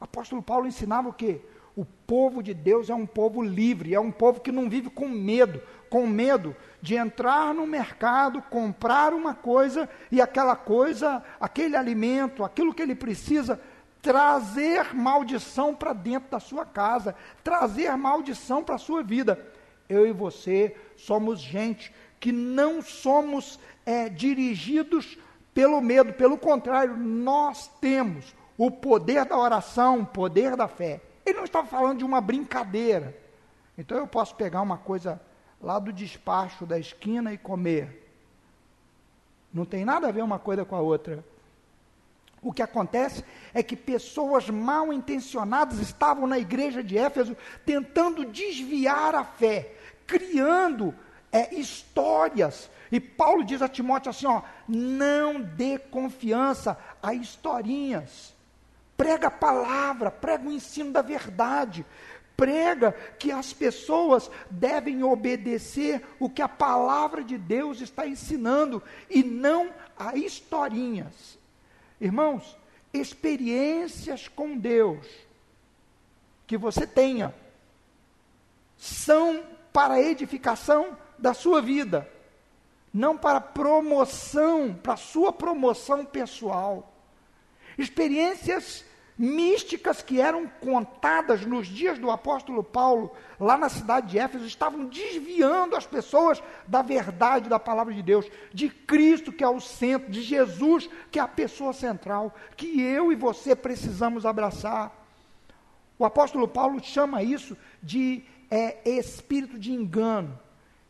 [0.00, 1.40] O apóstolo Paulo ensinava o quê?
[1.76, 5.08] O povo de Deus é um povo livre, é um povo que não vive com
[5.08, 5.60] medo,
[5.90, 12.72] com medo de entrar no mercado, comprar uma coisa e aquela coisa, aquele alimento, aquilo
[12.72, 13.60] que ele precisa,
[14.00, 19.44] trazer maldição para dentro da sua casa, trazer maldição para a sua vida.
[19.88, 21.92] Eu e você somos gente
[22.24, 25.18] que não somos é, dirigidos
[25.52, 31.02] pelo medo, pelo contrário, nós temos o poder da oração, o poder da fé.
[31.26, 33.14] Ele não estava falando de uma brincadeira.
[33.76, 35.20] Então eu posso pegar uma coisa
[35.60, 38.10] lá do despacho da esquina e comer.
[39.52, 41.22] Não tem nada a ver uma coisa com a outra.
[42.40, 43.22] O que acontece
[43.52, 49.74] é que pessoas mal intencionadas estavam na igreja de Éfeso tentando desviar a fé,
[50.06, 50.94] criando
[51.34, 52.70] é, histórias.
[52.92, 58.32] E Paulo diz a Timóteo assim: ó, não dê confiança a historinhas.
[58.96, 61.84] Prega a palavra, prega o ensino da verdade.
[62.36, 68.80] Prega que as pessoas devem obedecer o que a palavra de Deus está ensinando
[69.10, 71.38] e não a historinhas.
[72.00, 72.56] Irmãos,
[72.92, 75.06] experiências com Deus
[76.46, 77.34] que você tenha
[78.76, 82.08] são para edificação da sua vida,
[82.92, 86.92] não para promoção, para sua promoção pessoal.
[87.76, 88.84] Experiências
[89.16, 94.86] místicas que eram contadas nos dias do apóstolo Paulo, lá na cidade de Éfeso, estavam
[94.86, 100.10] desviando as pessoas da verdade da palavra de Deus, de Cristo, que é o centro,
[100.10, 104.92] de Jesus, que é a pessoa central, que eu e você precisamos abraçar.
[105.96, 110.38] O apóstolo Paulo chama isso de é, espírito de engano.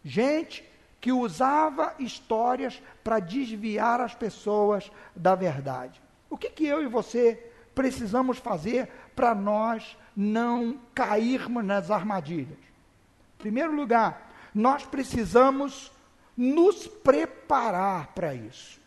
[0.05, 0.69] Gente
[1.01, 6.01] que usava histórias para desviar as pessoas da verdade.
[6.29, 12.59] O que, que eu e você precisamos fazer para nós não cairmos nas armadilhas?
[12.59, 15.93] Em primeiro lugar, nós precisamos
[16.37, 18.81] nos preparar para isso.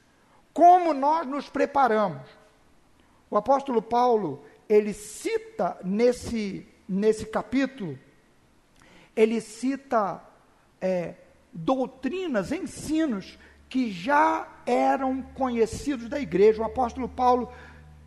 [0.53, 2.27] Como nós nos preparamos?
[3.29, 7.97] O apóstolo Paulo, ele cita nesse, nesse capítulo,
[9.15, 10.26] ele cita
[10.81, 11.15] é,
[11.51, 13.37] doutrinas, ensinos
[13.69, 16.61] que já eram conhecidos da igreja.
[16.61, 17.51] O apóstolo Paulo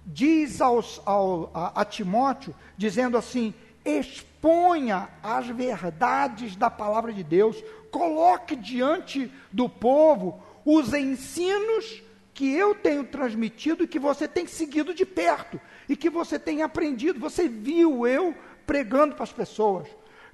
[0.07, 3.55] diz aos, ao, a, a Timóteo, dizendo assim:
[3.85, 12.03] exponha as verdades da palavra de Deus, coloque diante do povo os ensinos
[12.33, 16.63] que eu tenho transmitido e que você tem seguido de perto e que você tem
[16.63, 17.21] aprendido.
[17.21, 18.35] Você viu eu
[18.67, 19.89] pregando para as pessoas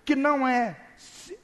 [0.04, 0.76] que não é,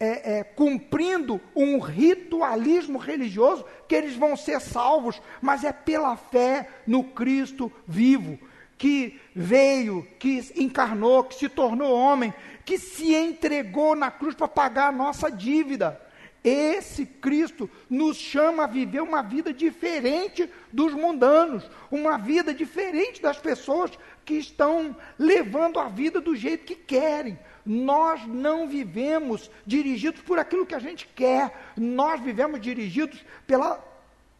[0.02, 6.68] é, é, cumprindo um ritualismo religioso que eles vão ser salvos, mas é pela fé
[6.84, 8.36] no Cristo vivo,
[8.76, 12.34] que veio, que encarnou, que se tornou homem,
[12.64, 16.00] que se entregou na cruz para pagar a nossa dívida.
[16.42, 23.38] Esse Cristo nos chama a viver uma vida diferente dos mundanos, uma vida diferente das
[23.38, 23.92] pessoas
[24.24, 27.38] que estão levando a vida do jeito que querem.
[27.64, 33.82] Nós não vivemos dirigidos por aquilo que a gente quer, nós vivemos dirigidos pela,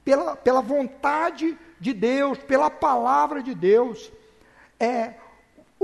[0.05, 4.11] pela, pela vontade de Deus, pela palavra de Deus.
[4.79, 5.15] É,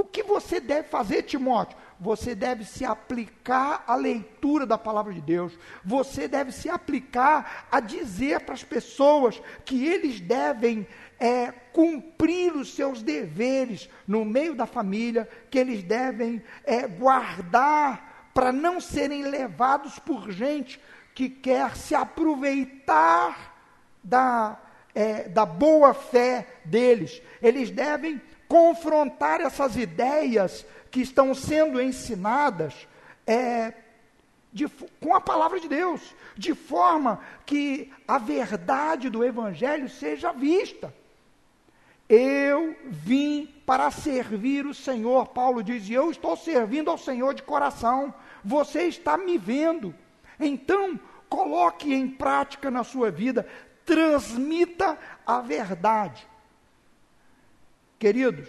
[0.00, 1.76] o que você deve fazer, Timóteo?
[2.00, 5.58] você deve se aplicar à leitura da palavra de Deus.
[5.84, 10.86] Você deve se aplicar a dizer para as pessoas que eles devem
[11.18, 18.52] é, cumprir os seus deveres no meio da família, que eles devem é, guardar para
[18.52, 20.80] não serem levados por gente
[21.14, 23.56] que quer se aproveitar
[24.04, 24.56] da,
[24.94, 27.20] é, da boa fé deles.
[27.42, 32.74] Eles devem confrontar essas ideias que estão sendo ensinadas
[33.26, 33.74] é,
[34.52, 34.66] de,
[35.00, 36.00] com a palavra de Deus,
[36.36, 40.92] de forma que a verdade do Evangelho seja vista.
[42.08, 47.42] Eu vim para servir o Senhor, Paulo diz, e eu estou servindo ao Senhor de
[47.42, 48.14] coração.
[48.42, 49.94] Você está me vendo.
[50.40, 53.46] Então, coloque em prática na sua vida,
[53.84, 56.26] transmita a verdade.
[57.98, 58.48] Queridos,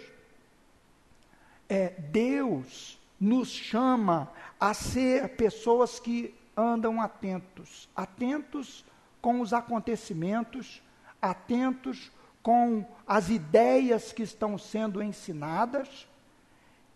[1.68, 8.84] é, Deus nos chama a ser pessoas que andam atentos, atentos
[9.20, 10.82] com os acontecimentos,
[11.20, 12.10] atentos
[12.42, 16.06] com as ideias que estão sendo ensinadas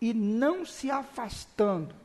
[0.01, 1.95] e não se afastando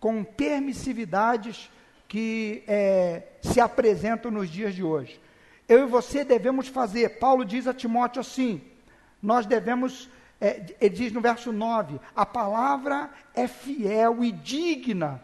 [0.00, 1.70] com permissividades
[2.08, 5.20] que é, se apresentam nos dias de hoje.
[5.68, 8.60] Eu e você devemos fazer, Paulo diz a Timóteo assim:
[9.24, 10.08] nós devemos
[10.40, 15.22] é, ele diz no verso 9: a palavra é fiel e digna,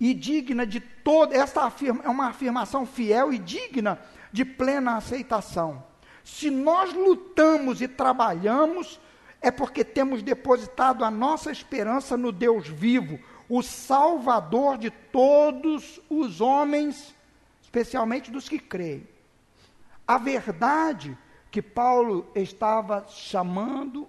[0.00, 1.36] e digna de toda.
[1.36, 3.98] Esta afirma, é uma afirmação fiel e digna
[4.32, 5.84] de plena aceitação.
[6.24, 8.98] Se nós lutamos e trabalhamos,
[9.40, 13.18] é porque temos depositado a nossa esperança no Deus vivo,
[13.48, 17.14] o Salvador de todos os homens,
[17.62, 19.06] especialmente dos que creem.
[20.08, 21.16] A verdade
[21.56, 24.06] que Paulo estava chamando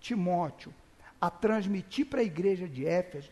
[0.00, 0.74] Timóteo
[1.20, 3.30] a transmitir para a igreja de Éfeso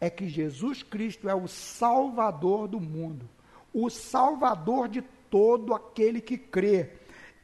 [0.00, 3.28] é que Jesus Cristo é o Salvador do mundo,
[3.74, 6.90] o Salvador de todo aquele que crê.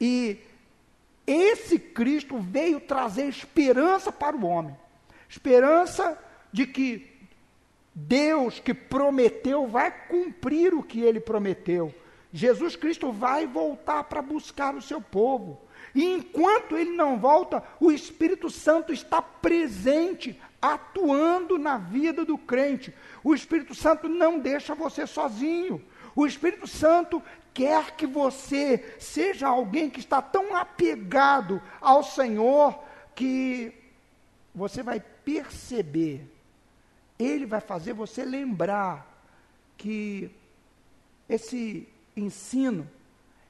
[0.01, 0.39] E
[1.27, 4.77] esse Cristo veio trazer esperança para o homem
[5.29, 6.17] esperança
[6.53, 7.11] de que
[7.93, 11.93] Deus que prometeu vai cumprir o que ele prometeu.
[12.33, 15.61] Jesus Cristo vai voltar para buscar o seu povo.
[15.95, 22.95] E enquanto ele não volta, o Espírito Santo está presente, atuando na vida do crente.
[23.23, 25.85] O Espírito Santo não deixa você sozinho.
[26.17, 27.23] O Espírito Santo
[27.53, 32.83] quer que você seja alguém que está tão apegado ao Senhor
[33.15, 33.75] que
[34.55, 36.27] você vai perceber,
[37.19, 39.07] ele vai fazer você lembrar
[39.77, 40.31] que
[41.29, 42.89] esse ensino,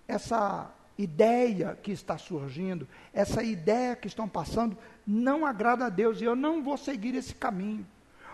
[0.07, 6.25] essa ideia que está surgindo, essa ideia que estão passando, não agrada a Deus e
[6.25, 7.87] eu não vou seguir esse caminho.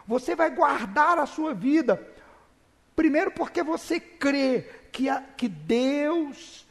[0.07, 2.03] Você vai guardar a sua vida,
[2.97, 6.66] primeiro porque você crê que, a, que Deus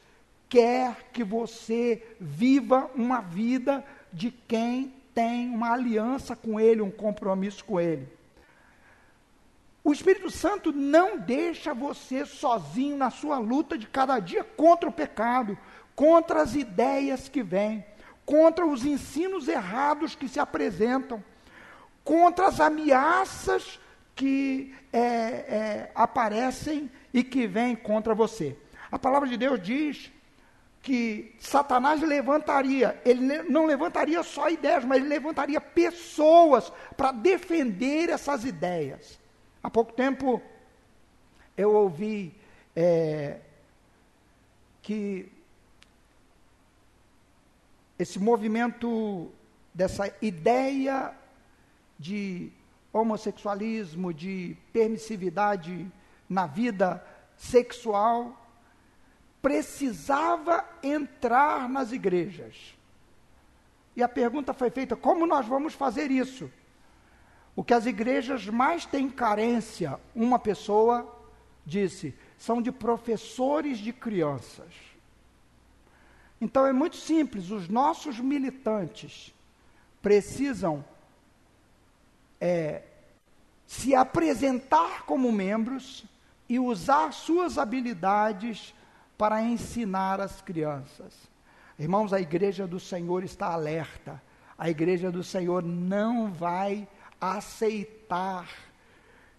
[0.49, 7.63] quer que você viva uma vida de quem tem uma aliança com Ele, um compromisso
[7.65, 8.07] com Ele.
[9.87, 14.91] O Espírito Santo não deixa você sozinho na sua luta de cada dia contra o
[14.91, 15.57] pecado,
[15.95, 17.85] contra as ideias que vêm,
[18.25, 21.23] contra os ensinos errados que se apresentam,
[22.03, 23.79] contra as ameaças
[24.13, 28.57] que é, é, aparecem e que vêm contra você.
[28.91, 30.11] A palavra de Deus diz
[30.81, 38.43] que Satanás levantaria, ele não levantaria só ideias, mas ele levantaria pessoas para defender essas
[38.43, 39.25] ideias.
[39.67, 40.41] Há pouco tempo
[41.57, 42.33] eu ouvi
[42.73, 43.41] é,
[44.81, 45.29] que
[47.99, 49.29] esse movimento
[49.73, 51.13] dessa ideia
[51.99, 52.49] de
[52.93, 55.91] homossexualismo, de permissividade
[56.29, 57.05] na vida
[57.35, 58.41] sexual,
[59.41, 62.73] precisava entrar nas igrejas.
[63.97, 66.49] E a pergunta foi feita: como nós vamos fazer isso?
[67.57, 71.13] O que as igrejas mais têm carência, uma pessoa
[71.65, 74.73] disse, são de professores de crianças.
[76.39, 79.33] Então é muito simples, os nossos militantes
[80.01, 80.85] precisam
[82.39, 82.83] é,
[83.65, 86.05] se apresentar como membros,
[86.49, 88.73] e usar suas habilidades
[89.17, 91.13] para ensinar as crianças.
[91.77, 94.21] Irmãos, a igreja do Senhor está alerta.
[94.57, 96.87] A igreja do Senhor não vai
[97.19, 98.49] aceitar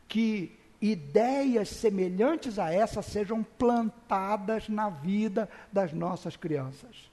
[0.07, 7.09] que ideias semelhantes a essa sejam plantadas na vida das nossas crianças.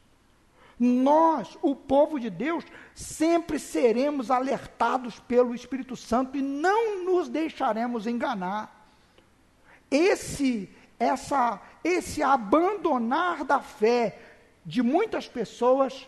[0.78, 2.64] Nós, o povo de Deus,
[2.94, 8.88] sempre seremos alertados pelo Espírito Santo e não nos deixaremos enganar.
[9.90, 14.20] Esse essa esse abandonar da fé
[14.66, 16.08] de muitas pessoas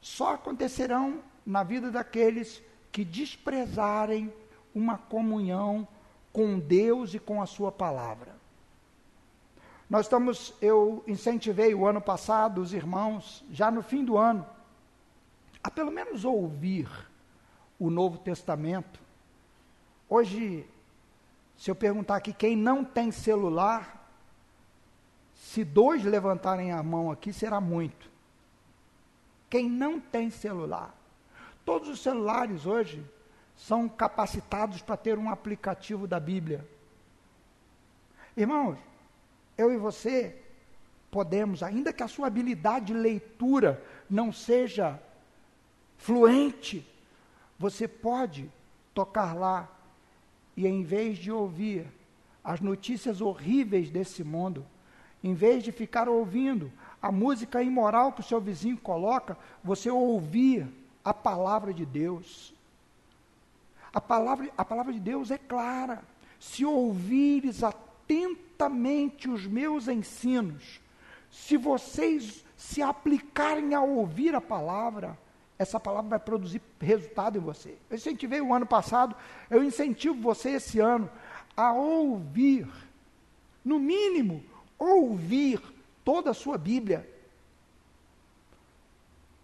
[0.00, 2.62] só acontecerão na vida daqueles
[2.94, 4.32] que desprezarem
[4.72, 5.86] uma comunhão
[6.32, 8.36] com Deus e com a Sua palavra.
[9.90, 14.46] Nós estamos, eu incentivei o ano passado os irmãos, já no fim do ano,
[15.60, 16.88] a pelo menos ouvir
[17.80, 19.00] o Novo Testamento.
[20.08, 20.64] Hoje,
[21.56, 24.08] se eu perguntar aqui quem não tem celular,
[25.34, 28.08] se dois levantarem a mão aqui, será muito.
[29.50, 30.94] Quem não tem celular.
[31.64, 33.04] Todos os celulares hoje
[33.56, 36.66] são capacitados para ter um aplicativo da Bíblia.
[38.36, 38.78] Irmãos,
[39.56, 40.36] eu e você
[41.10, 45.00] podemos, ainda que a sua habilidade de leitura não seja
[45.96, 46.86] fluente,
[47.58, 48.50] você pode
[48.92, 49.68] tocar lá
[50.56, 51.86] e em vez de ouvir
[52.42, 54.66] as notícias horríveis desse mundo,
[55.22, 60.66] em vez de ficar ouvindo a música imoral que o seu vizinho coloca, você ouvir
[61.04, 62.54] a palavra de Deus.
[63.92, 66.02] A palavra, a palavra de Deus é clara.
[66.40, 70.80] Se ouvires atentamente os meus ensinos,
[71.30, 75.18] se vocês se aplicarem a ouvir a palavra,
[75.58, 77.76] essa palavra vai produzir resultado em você.
[77.88, 79.14] Eu incentivei o ano passado,
[79.50, 81.08] eu incentivo você esse ano
[81.56, 82.68] a ouvir,
[83.64, 84.42] no mínimo,
[84.78, 85.60] ouvir
[86.04, 87.08] toda a sua Bíblia.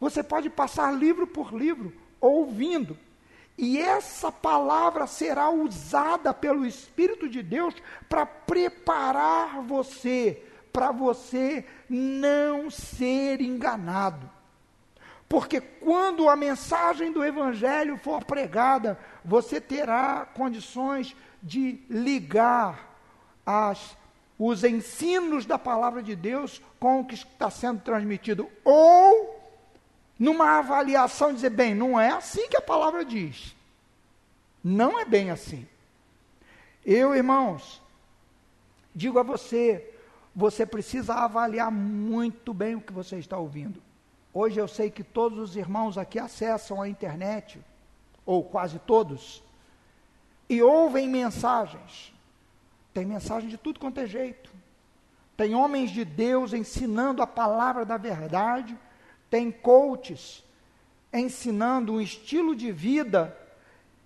[0.01, 2.97] Você pode passar livro por livro, ouvindo.
[3.59, 7.75] E essa palavra será usada pelo Espírito de Deus
[8.09, 10.43] para preparar você,
[10.73, 14.31] para você não ser enganado.
[15.29, 22.97] Porque quando a mensagem do Evangelho for pregada, você terá condições de ligar
[23.45, 23.97] as,
[24.39, 28.49] os ensinos da palavra de Deus com o que está sendo transmitido.
[28.65, 29.40] Ou
[30.21, 33.57] numa avaliação, dizer, bem, não é assim que a palavra diz.
[34.63, 35.67] Não é bem assim.
[36.85, 37.81] Eu, irmãos,
[38.95, 39.95] digo a você,
[40.37, 43.83] você precisa avaliar muito bem o que você está ouvindo.
[44.33, 47.59] Hoje eu sei que todos os irmãos aqui acessam a internet,
[48.27, 49.43] ou quase todos,
[50.51, 52.13] e ouvem mensagens.
[52.93, 54.51] Tem mensagem de tudo quanto é jeito.
[55.35, 58.79] Tem homens de Deus ensinando a palavra da verdade
[59.31, 60.45] tem coaches
[61.13, 63.37] ensinando um estilo de vida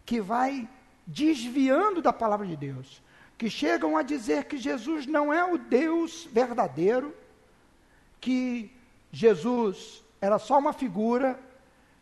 [0.04, 0.68] que vai
[1.06, 3.02] desviando da palavra de Deus,
[3.36, 7.14] que chegam a dizer que Jesus não é o Deus verdadeiro,
[8.20, 8.70] que
[9.10, 11.38] Jesus era só uma figura,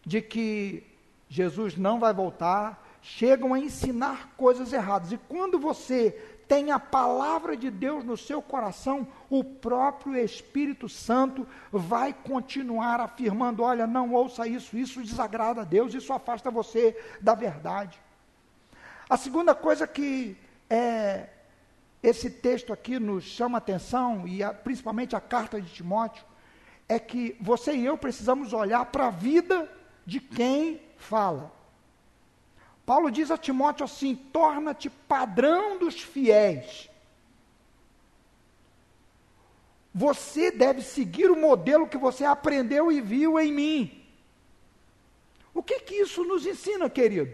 [0.05, 0.85] de que
[1.29, 5.13] Jesus não vai voltar, chegam a ensinar coisas erradas.
[5.13, 11.49] E quando você tem a palavra de Deus no seu coração, o próprio Espírito Santo
[11.73, 17.35] vai continuar afirmando: olha, não ouça isso, isso desagrada a Deus, isso afasta você da
[17.35, 17.99] verdade.
[19.09, 20.37] A segunda coisa que
[20.69, 21.31] é,
[22.03, 26.23] esse texto aqui nos chama atenção, e a, principalmente a carta de Timóteo,
[26.87, 29.73] é que você e eu precisamos olhar para a vida
[30.05, 31.51] de quem fala.
[32.85, 36.91] Paulo diz a Timóteo assim: torna-te padrão dos fiéis.
[39.95, 44.05] Você deve seguir o modelo que você aprendeu e viu em mim.
[45.55, 47.31] O que que isso nos ensina, querido?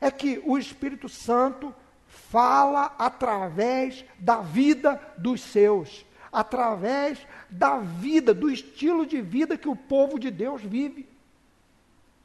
[0.00, 1.74] É que o Espírito Santo
[2.06, 9.76] fala através da vida dos seus, através da vida, do estilo de vida que o
[9.76, 11.08] povo de Deus vive.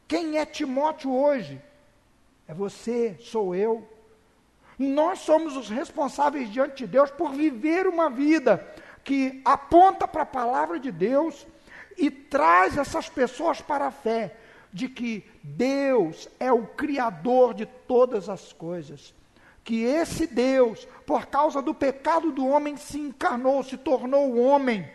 [0.08, 1.62] Quem é Timóteo hoje?
[2.48, 3.88] É você, sou eu.
[4.78, 8.66] Nós somos os responsáveis diante de Deus por viver uma vida
[9.04, 11.46] que aponta para a palavra de Deus
[11.98, 14.36] e traz essas pessoas para a fé
[14.72, 19.14] de que Deus é o Criador de todas as coisas.
[19.64, 24.90] Que esse Deus, por causa do pecado do homem, se encarnou, se tornou homem,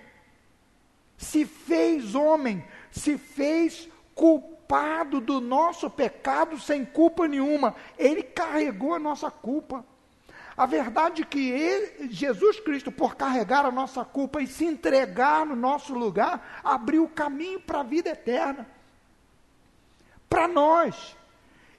[1.17, 7.75] se fez homem, se fez culpado culpado do nosso pecado sem culpa nenhuma.
[7.99, 9.85] Ele carregou a nossa culpa.
[10.55, 15.47] A verdade é que ele, Jesus Cristo, por carregar a nossa culpa e se entregar
[15.47, 18.67] no nosso lugar, abriu o caminho para a vida eterna.
[20.29, 21.17] Para nós.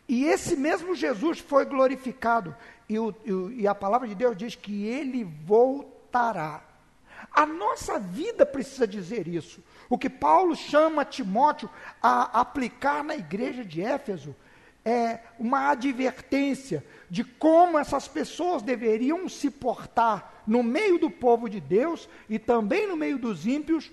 [0.07, 2.55] E esse mesmo Jesus foi glorificado.
[2.87, 3.13] E, o,
[3.51, 6.63] e, a palavra de Deus diz que ele voltará.
[7.31, 9.61] A nossa vida precisa dizer isso.
[9.89, 11.67] O que Paulo chama Timóteo
[12.01, 14.35] a aplicar na igreja de Éfeso
[14.85, 21.59] é uma advertência de como essas pessoas deveriam se portar no meio do povo de
[21.59, 23.91] Deus e também no meio dos ímpios,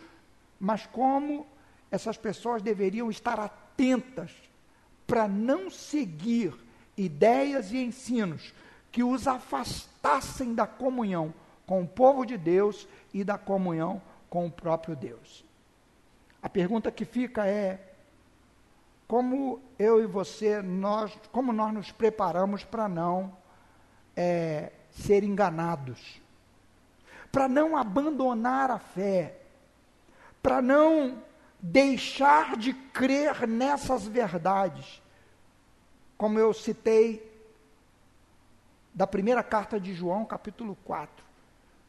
[0.61, 1.47] mas como
[1.91, 4.31] essas pessoas deveriam estar atentas
[5.07, 6.55] para não seguir
[6.97, 8.53] ideias e ensinos
[8.93, 11.33] que os afastassem da comunhão
[11.67, 15.46] com o povo de Deus e da comunhão com o próprio Deus.
[16.47, 17.77] A pergunta que fica é:
[19.09, 23.37] como eu e você, nós, como nós nos preparamos para não
[24.15, 26.23] é, ser enganados,
[27.33, 29.41] para não abandonar a fé,
[30.41, 31.21] para não
[31.61, 35.03] deixar de crer nessas verdades,
[36.17, 37.29] como eu citei
[38.95, 41.25] da primeira carta de João, capítulo 4,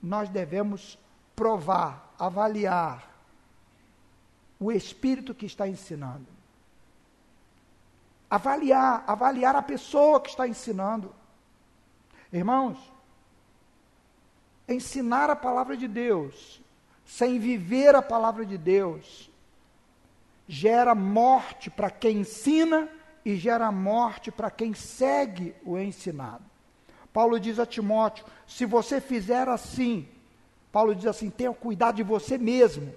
[0.01, 0.97] nós devemos
[1.35, 3.16] provar, avaliar
[4.59, 6.37] o espírito que está ensinando
[8.29, 11.13] avaliar, avaliar a pessoa que está ensinando.
[12.31, 12.77] Irmãos,
[14.67, 16.61] ensinar a palavra de Deus
[17.05, 19.29] sem viver a palavra de Deus
[20.45, 22.89] gera morte para quem ensina
[23.23, 26.43] e gera morte para quem segue o ensinado.
[27.13, 30.07] Paulo diz a Timóteo: se você fizer assim,
[30.71, 32.93] Paulo diz assim: tenha cuidado de você mesmo,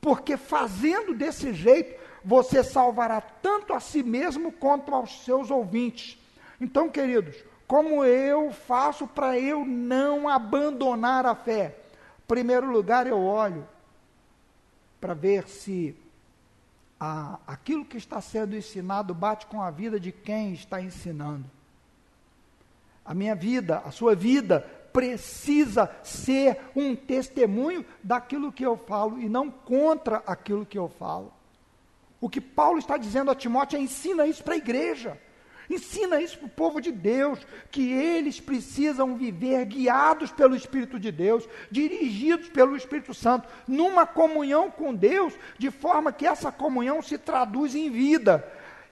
[0.00, 6.18] porque fazendo desse jeito, você salvará tanto a si mesmo quanto aos seus ouvintes.
[6.60, 7.36] Então, queridos,
[7.66, 11.76] como eu faço para eu não abandonar a fé?
[12.18, 13.66] Em primeiro lugar, eu olho
[15.00, 15.96] para ver se
[16.98, 21.44] a, aquilo que está sendo ensinado bate com a vida de quem está ensinando.
[23.04, 29.28] A minha vida, a sua vida, precisa ser um testemunho daquilo que eu falo e
[29.28, 31.32] não contra aquilo que eu falo.
[32.20, 35.18] O que Paulo está dizendo a Timóteo é: ensina isso para a igreja.
[35.70, 37.38] Ensina isso para o povo de Deus,
[37.70, 44.68] que eles precisam viver guiados pelo Espírito de Deus, dirigidos pelo Espírito Santo, numa comunhão
[44.68, 48.44] com Deus, de forma que essa comunhão se traduz em vida.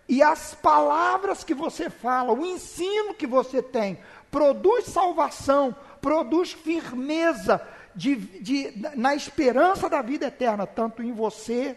[0.08, 3.98] E as palavras que você fala, o ensino que você tem,
[4.30, 7.60] produz salvação, produz firmeza
[7.94, 11.76] de, de, na esperança da vida eterna, tanto em você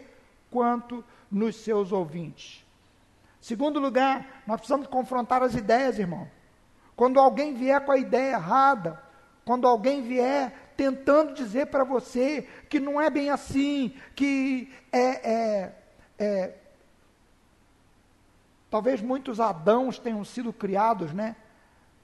[0.50, 2.64] quanto nos seus ouvintes.
[3.40, 6.30] Segundo lugar, nós precisamos confrontar as ideias, irmão.
[6.94, 9.02] Quando alguém vier com a ideia errada,
[9.44, 15.72] quando alguém vier tentando dizer para você que não é bem assim, que é, é,
[16.18, 16.54] é,
[18.70, 21.34] talvez muitos Adãos tenham sido criados, né?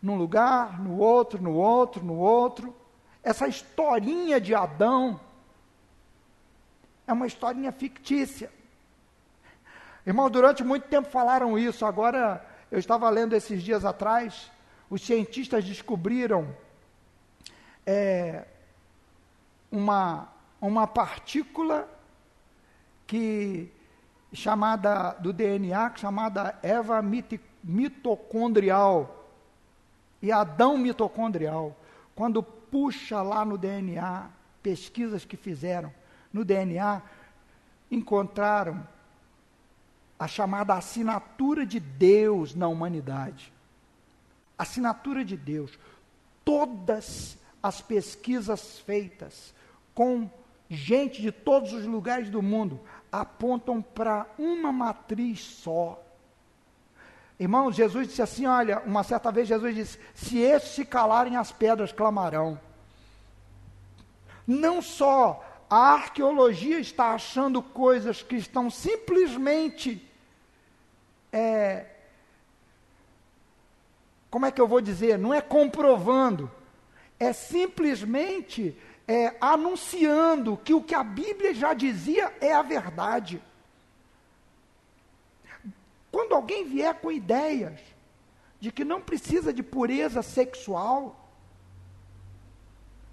[0.01, 2.75] Num lugar, no outro, no outro, no outro.
[3.23, 5.21] Essa historinha de Adão
[7.07, 8.51] é uma historinha fictícia.
[10.07, 14.51] Irmão, durante muito tempo falaram isso, agora eu estava lendo esses dias atrás,
[14.89, 16.55] os cientistas descobriram
[17.85, 18.47] é,
[19.71, 20.29] uma,
[20.61, 21.89] uma partícula
[23.07, 23.73] que
[24.33, 27.03] chamada do DNA chamada Eva
[27.65, 29.18] mitocondrial
[30.21, 31.77] e Adão mitocondrial.
[32.15, 34.29] Quando puxa lá no DNA,
[34.63, 35.93] pesquisas que fizeram
[36.33, 37.03] no DNA,
[37.91, 38.87] encontraram
[40.19, 43.53] a chamada assinatura de Deus na humanidade.
[44.59, 45.79] Assinatura de Deus.
[46.45, 49.55] Todas as pesquisas feitas
[49.95, 50.29] com
[50.69, 56.03] gente de todos os lugares do mundo apontam para uma matriz só.
[57.39, 61.53] Irmãos, Jesus disse assim: olha, uma certa vez Jesus disse: se estes se calarem, as
[61.53, 62.61] pedras clamarão.
[64.47, 70.05] Não só a arqueologia está achando coisas que estão simplesmente
[71.33, 71.87] é,
[74.31, 75.19] como é que eu vou dizer?
[75.19, 76.51] Não é comprovando,
[77.19, 78.77] é simplesmente
[79.07, 83.43] é, anunciando que o que a Bíblia já dizia é a verdade.
[86.19, 87.79] Quando alguém vier com ideias
[88.59, 91.31] de que não precisa de pureza sexual,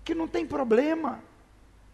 [0.03, 1.23] que não tem problema,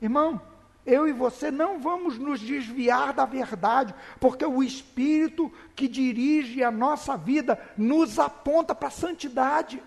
[0.01, 0.41] irmão,
[0.85, 6.71] eu e você não vamos nos desviar da verdade, porque o Espírito que dirige a
[6.71, 9.83] nossa vida nos aponta para a santidade.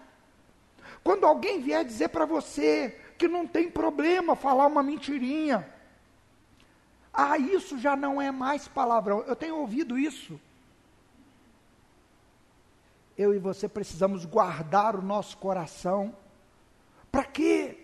[1.03, 5.67] Quando alguém vier dizer para você que não tem problema falar uma mentirinha,
[7.15, 9.25] ah, isso já não é mais palavrão.
[9.27, 10.39] Eu tenho ouvido isso.
[13.17, 16.15] Eu e você precisamos guardar o nosso coração.
[17.11, 17.79] Para quê?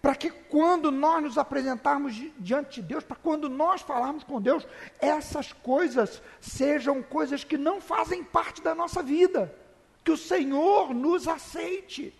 [0.00, 4.66] Para que quando nós nos apresentarmos diante de Deus, para quando nós falarmos com Deus,
[4.98, 9.54] essas coisas sejam coisas que não fazem parte da nossa vida.
[10.02, 12.12] Que o Senhor nos aceite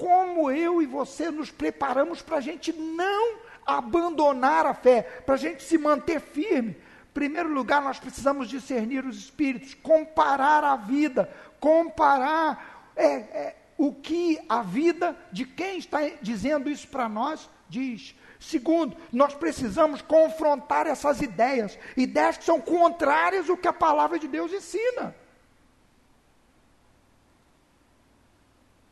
[0.00, 5.38] como eu e você nos preparamos para a gente não abandonar a fé, para a
[5.38, 6.74] gente se manter firme.
[7.12, 14.38] Primeiro lugar, nós precisamos discernir os espíritos, comparar a vida, comparar é, é, o que
[14.48, 18.14] a vida de quem está dizendo isso para nós diz.
[18.38, 24.28] Segundo, nós precisamos confrontar essas ideias, ideias que são contrárias ao que a palavra de
[24.28, 25.14] Deus ensina.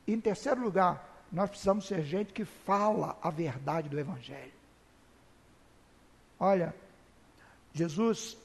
[0.07, 4.53] Em terceiro lugar, nós precisamos ser gente que fala a verdade do Evangelho.
[6.41, 6.75] Olha,
[7.73, 8.37] Jesus,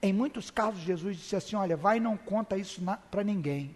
[0.00, 3.74] em muitos casos, Jesus disse assim: Olha, vai e não conta isso para ninguém.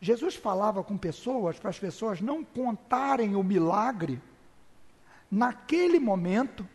[0.00, 4.20] Jesus falava com pessoas para as pessoas não contarem o milagre
[5.30, 6.66] naquele momento,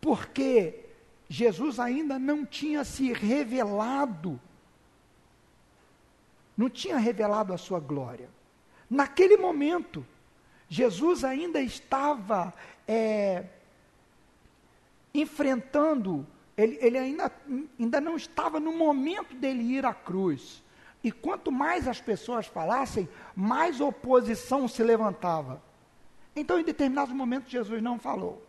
[0.00, 0.86] porque
[1.28, 4.40] Jesus ainda não tinha se revelado
[6.60, 8.28] não tinha revelado a sua glória.
[8.88, 10.06] Naquele momento,
[10.68, 12.52] Jesus ainda estava
[12.86, 13.46] é,
[15.14, 17.32] enfrentando, ele, ele ainda,
[17.78, 20.62] ainda não estava no momento dele ir à cruz.
[21.02, 25.62] E quanto mais as pessoas falassem, mais oposição se levantava.
[26.36, 28.46] Então, em determinados momentos, Jesus não falou.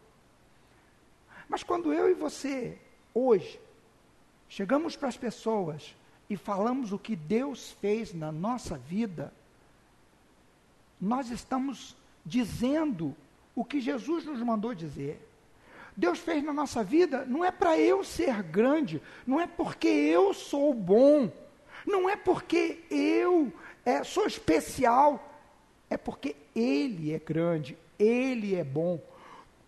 [1.47, 2.77] Mas quando eu e você,
[3.13, 3.59] hoje,
[4.47, 5.95] chegamos para as pessoas
[6.29, 9.33] e falamos o que Deus fez na nossa vida,
[10.99, 11.95] nós estamos
[12.25, 13.15] dizendo
[13.55, 15.27] o que Jesus nos mandou dizer.
[15.95, 20.33] Deus fez na nossa vida não é para eu ser grande, não é porque eu
[20.33, 21.31] sou bom,
[21.85, 23.51] não é porque eu
[23.85, 25.31] é, sou especial,
[25.89, 28.99] é porque Ele é grande, Ele é bom.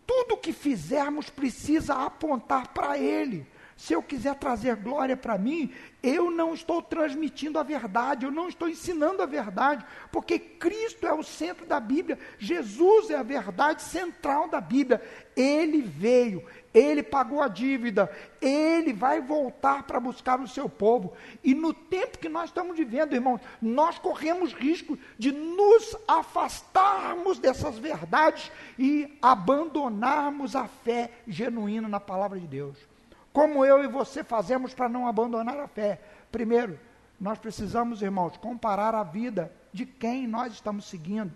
[0.06, 3.46] Tudo que fizermos precisa apontar para Ele.
[3.76, 8.48] Se eu quiser trazer glória para mim, eu não estou transmitindo a verdade, eu não
[8.48, 13.82] estou ensinando a verdade, porque Cristo é o centro da Bíblia, Jesus é a verdade
[13.82, 15.02] central da Bíblia.
[15.36, 21.14] Ele veio, ele pagou a dívida, ele vai voltar para buscar o seu povo.
[21.44, 27.80] E no tempo que nós estamos vivendo, irmãos, nós corremos risco de nos afastarmos dessas
[27.80, 32.93] verdades e abandonarmos a fé genuína na palavra de Deus.
[33.34, 36.00] Como eu e você fazemos para não abandonar a fé?
[36.32, 36.80] Primeiro,
[37.20, 41.34] nós precisamos, irmãos, comparar a vida de quem nós estamos seguindo,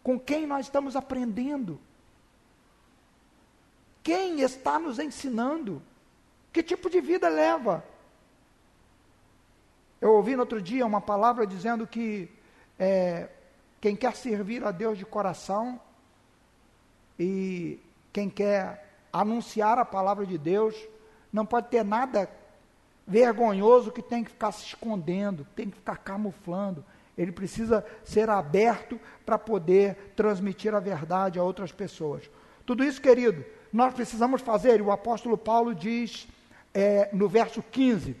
[0.00, 1.80] com quem nós estamos aprendendo.
[4.00, 5.82] Quem está nos ensinando?
[6.52, 7.84] Que tipo de vida leva?
[10.00, 12.30] Eu ouvi no outro dia uma palavra dizendo que
[12.78, 13.28] é,
[13.80, 15.80] quem quer servir a Deus de coração
[17.18, 17.80] e
[18.12, 20.76] quem quer anunciar a palavra de Deus
[21.34, 22.30] não pode ter nada
[23.04, 26.84] vergonhoso que tem que ficar se escondendo, tem que ficar camuflando.
[27.18, 32.30] Ele precisa ser aberto para poder transmitir a verdade a outras pessoas.
[32.64, 36.28] Tudo isso, querido, nós precisamos fazer, e o apóstolo Paulo diz
[36.72, 38.16] é, no verso 15: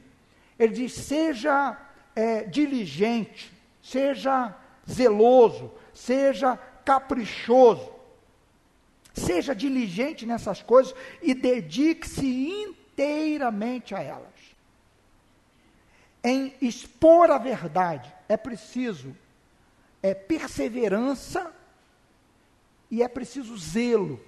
[0.58, 1.78] ele diz: seja
[2.16, 4.56] é, diligente, seja
[4.90, 7.92] zeloso, seja caprichoso,
[9.12, 10.92] seja diligente nessas coisas
[11.22, 14.54] e dedique-se inteiramente a elas.
[16.22, 19.14] Em expor a verdade é preciso
[20.02, 21.50] é perseverança
[22.90, 24.20] e é preciso zelo.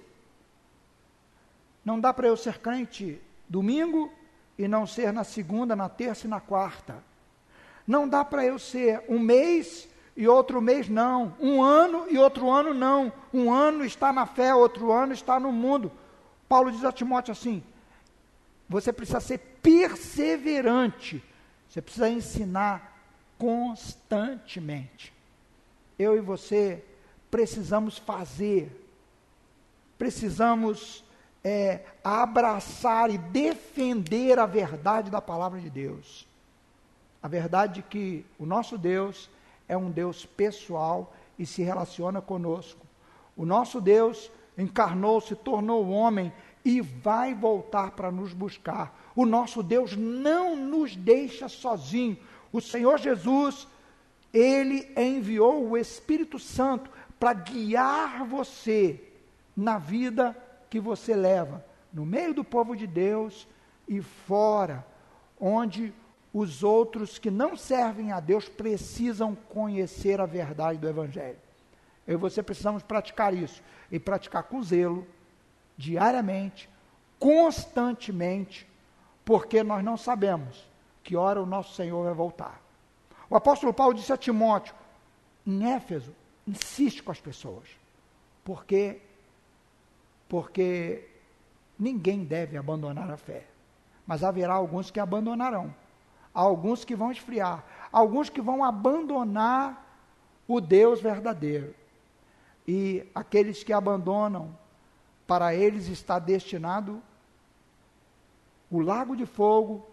[1.85, 4.11] Não dá para eu ser crente domingo
[4.57, 7.03] e não ser na segunda, na terça e na quarta.
[7.85, 11.35] Não dá para eu ser um mês e outro mês não.
[11.39, 13.13] Um ano e outro ano não.
[13.31, 15.91] Um ano está na fé, outro ano está no mundo.
[16.49, 17.63] Paulo diz a Timóteo assim:
[18.67, 21.23] você precisa ser perseverante.
[21.69, 22.97] Você precisa ensinar
[23.37, 25.13] constantemente.
[25.97, 26.83] Eu e você
[27.29, 28.71] precisamos fazer,
[29.97, 31.03] precisamos
[31.43, 36.27] é, abraçar e defender a verdade da palavra de Deus.
[37.21, 39.29] A verdade de que o nosso Deus
[39.67, 42.85] é um Deus pessoal e se relaciona conosco.
[43.35, 46.31] O nosso Deus encarnou, se tornou homem
[46.63, 49.11] e vai voltar para nos buscar.
[49.15, 52.17] O nosso Deus não nos deixa sozinho.
[52.51, 53.67] O Senhor Jesus,
[54.33, 56.89] ele enviou o Espírito Santo
[57.19, 59.01] para guiar você
[59.55, 60.35] na vida
[60.69, 63.47] que você leva, no meio do povo de Deus
[63.87, 64.85] e fora,
[65.39, 65.93] onde
[66.33, 71.37] os outros que não servem a Deus precisam conhecer a verdade do Evangelho.
[72.05, 75.07] Eu e você precisamos praticar isso, e praticar com zelo,
[75.77, 76.69] diariamente,
[77.19, 78.67] constantemente,
[79.23, 80.67] porque nós não sabemos
[81.03, 82.61] que hora o nosso Senhor vai voltar.
[83.29, 84.73] O apóstolo Paulo disse a Timóteo,
[85.45, 86.13] em Éfeso,
[86.45, 87.65] insiste com as pessoas,
[88.43, 89.01] porque
[90.27, 91.07] porque
[91.79, 93.45] ninguém deve abandonar a fé,
[94.05, 95.73] mas haverá alguns que abandonarão,
[96.33, 99.85] alguns que vão esfriar, alguns que vão abandonar
[100.47, 101.73] o Deus verdadeiro.
[102.67, 104.53] E aqueles que abandonam,
[105.27, 107.01] para eles está destinado
[108.71, 109.87] o lago de fogo,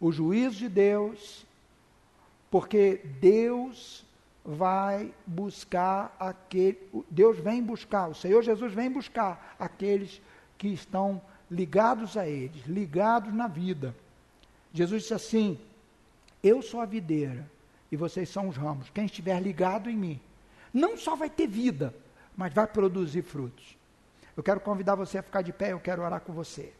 [0.00, 1.46] o juízo de Deus,
[2.50, 4.04] porque Deus
[4.44, 6.78] vai buscar aquele,
[7.10, 10.20] Deus vem buscar, o Senhor Jesus vem buscar aqueles
[10.56, 13.94] que estão ligados a eles, ligados na vida.
[14.72, 15.58] Jesus disse assim:
[16.42, 17.48] Eu sou a videira
[17.90, 18.90] e vocês são os ramos.
[18.90, 20.20] Quem estiver ligado em mim,
[20.72, 21.94] não só vai ter vida,
[22.36, 23.75] mas vai produzir frutos.
[24.36, 26.74] Eu quero convidar você a ficar de pé, eu quero orar com você.